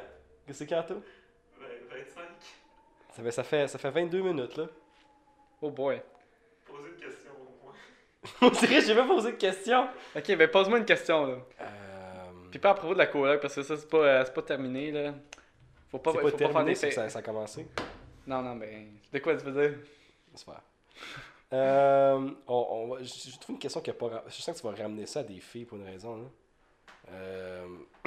Qu'est-ce 0.46 0.64
que 0.64 0.68
c'est? 0.68 0.74
Ben, 0.74 1.66
25. 1.90 2.24
Ça 3.12 3.22
fait, 3.22 3.30
ça, 3.30 3.44
fait, 3.44 3.68
ça 3.68 3.78
fait 3.78 3.90
22 3.90 4.22
minutes, 4.22 4.56
là. 4.56 4.66
Oh 5.60 5.70
boy. 5.70 6.02
Posez 6.66 6.88
une 6.88 6.96
question 6.96 7.30
au 7.40 7.64
moins. 7.64 7.74
On 8.40 8.50
dirait 8.50 8.80
que 8.80 8.86
j'ai 8.86 8.94
pas 8.96 9.06
posé 9.06 9.32
de 9.32 9.36
question. 9.36 9.86
Ok, 10.16 10.36
ben 10.36 10.48
pose-moi 10.48 10.78
une 10.78 10.84
question, 10.84 11.26
là. 11.26 11.36
Euh... 11.60 11.66
Puis 12.50 12.58
pas 12.58 12.70
à 12.70 12.74
propos 12.74 12.94
de 12.94 12.98
la 12.98 13.06
coloc, 13.06 13.40
parce 13.40 13.54
que 13.54 13.62
ça, 13.62 13.76
c'est 13.76 13.88
pas, 13.88 13.98
euh, 13.98 14.22
c'est 14.24 14.34
pas 14.34 14.42
terminé, 14.42 14.90
là. 14.90 15.14
Faut 15.88 15.98
pas, 15.98 16.10
faut 16.10 16.16
pas 16.18 16.22
pas 16.24 16.30
faire 16.30 16.48
terminé, 16.50 16.72
des 16.74 16.90
ça, 16.90 17.08
ça 17.08 17.18
a 17.20 17.22
commencé. 17.22 17.66
Non, 18.26 18.42
non, 18.42 18.56
ben, 18.56 18.92
de 19.12 19.18
quoi 19.18 19.36
tu 19.36 19.44
veux 19.44 19.68
dire? 19.68 19.78
C'est 20.34 20.46
pas. 20.46 20.62
Euh, 21.52 22.30
on, 22.46 22.66
on 22.70 22.86
va, 22.88 23.02
je, 23.02 23.30
je 23.30 23.38
trouve 23.38 23.56
une 23.56 23.58
question 23.58 23.82
qui 23.82 23.90
a 23.90 23.92
pas. 23.92 24.24
Je 24.26 24.40
sens 24.40 24.56
que 24.56 24.66
tu 24.66 24.66
vas 24.74 24.82
ramener 24.82 25.04
ça 25.04 25.20
à 25.20 25.22
des 25.22 25.38
filles 25.38 25.66
pour 25.66 25.76
une 25.76 25.84
raison. 25.84 26.16
Là. 26.16 26.24
Euh, 27.10 27.66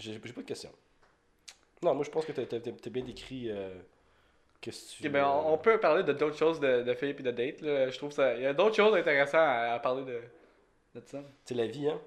j'ai 0.00 0.14
j'ai 0.14 0.18
pas 0.18 0.40
de 0.40 0.46
question. 0.46 0.70
Non, 1.80 1.94
moi 1.94 2.04
je 2.04 2.10
pense 2.10 2.24
que 2.26 2.32
t'as 2.32 2.56
as, 2.56 2.88
bien 2.88 3.04
décrit. 3.04 3.48
Euh, 3.50 3.72
qu'est-ce 4.60 4.96
que 4.96 5.02
tu. 5.02 5.06
Ok, 5.06 5.12
ben, 5.12 5.24
on, 5.26 5.52
on 5.52 5.58
peut 5.58 5.78
parler 5.78 6.02
de 6.02 6.12
d'autres 6.12 6.36
choses 6.36 6.58
de, 6.58 6.82
de 6.82 6.94
filles 6.94 7.14
puis 7.14 7.22
de 7.22 7.30
dates, 7.30 7.60
là. 7.60 7.88
Je 7.88 7.96
trouve 7.98 8.10
ça. 8.10 8.34
Il 8.34 8.42
y 8.42 8.46
a 8.46 8.52
d'autres 8.52 8.74
choses 8.74 8.96
intéressantes 8.96 9.34
à, 9.36 9.74
à 9.74 9.78
parler 9.78 10.04
de, 10.04 10.20
de 11.00 11.06
ça. 11.06 11.22
C'est 11.44 11.54
la 11.54 11.68
vie, 11.68 11.88
hein. 11.88 12.00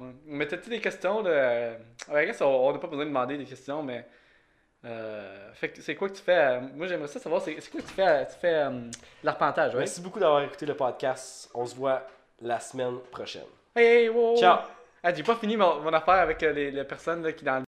Ouais. 0.00 0.12
Mais 0.26 0.46
t'as-tu 0.46 0.68
des 0.68 0.80
questions 0.80 1.22
de. 1.22 1.30
euh, 1.32 1.78
I 2.10 2.26
guess 2.26 2.42
on 2.42 2.70
n'a 2.74 2.78
pas 2.78 2.88
besoin 2.88 3.04
de 3.04 3.10
demander 3.10 3.38
des 3.38 3.46
questions, 3.46 3.82
mais. 3.82 4.06
Euh, 4.84 5.52
fait 5.54 5.70
que 5.70 5.82
c'est 5.82 5.96
quoi 5.96 6.08
que 6.08 6.14
tu 6.14 6.22
fais 6.22 6.38
euh, 6.38 6.60
Moi 6.74 6.86
j'aimerais 6.86 7.08
ça 7.08 7.18
savoir, 7.18 7.42
c'est 7.42 7.60
c'est 7.60 7.70
quoi 7.70 7.80
que 7.80 7.86
tu 7.86 7.94
fais 7.94 8.26
Tu 8.28 8.34
fais 8.40 8.54
euh, 8.54 8.90
l'arpentage, 9.24 9.72
ouais 9.74 9.80
Merci 9.80 10.00
beaucoup 10.00 10.20
d'avoir 10.20 10.42
écouté 10.42 10.66
le 10.66 10.74
podcast. 10.74 11.50
On 11.52 11.66
se 11.66 11.74
voit 11.74 12.06
la 12.40 12.60
semaine 12.60 12.98
prochaine. 13.10 13.46
Hey, 13.74 13.86
hey, 14.04 14.08
wow. 14.08 14.36
Ciao! 14.36 14.58
Ah, 15.02 15.12
j'ai 15.12 15.24
pas 15.24 15.34
fini 15.34 15.56
mon, 15.56 15.80
mon 15.80 15.92
affaire 15.92 16.14
avec 16.14 16.42
euh, 16.44 16.52
les, 16.52 16.70
les 16.70 16.84
personnes 16.84 17.24
là, 17.24 17.32
qui 17.32 17.44
dans 17.44 17.58
le. 17.58 17.64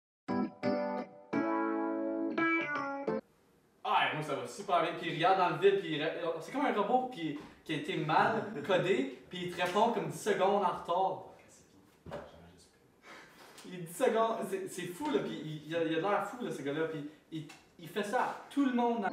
Ah, 3.84 4.08
moi 4.14 4.22
ça 4.22 4.34
va 4.34 4.46
super 4.46 4.82
bien. 4.82 4.90
Puis 5.00 5.10
il 5.10 5.14
regarde 5.14 5.38
dans 5.38 5.48
le 5.50 5.56
vide, 5.58 5.80
puis 5.80 5.94
il 5.96 6.12
c'est 6.40 6.50
comme 6.52 6.66
un 6.66 6.74
robot 6.74 7.08
qui, 7.14 7.38
qui 7.64 7.72
a 7.72 7.76
été 7.76 7.96
mal 7.96 8.52
codé, 8.66 9.22
puis 9.30 9.46
il 9.46 9.52
te 9.52 9.62
répond 9.62 9.92
comme 9.92 10.08
10 10.08 10.20
secondes 10.20 10.64
en 10.64 10.82
retard. 10.82 11.24
Il 13.68 13.74
est 13.74 13.82
10 13.82 13.94
secondes, 13.96 14.36
c'est- 14.68 14.86
fou 14.86 15.10
là, 15.10 15.18
puis 15.20 15.40
il, 15.44 15.68
il 15.68 15.76
a, 15.76 15.82
l'air 15.84 16.26
fou 16.26 16.44
là, 16.44 16.50
ce 16.50 16.62
gars-là, 16.62 16.86
puis 16.88 17.08
il, 17.32 17.44
il 17.78 17.88
fait 17.88 18.04
ça 18.04 18.22
à 18.22 18.36
tout 18.50 18.64
le 18.64 18.72
monde. 18.72 19.06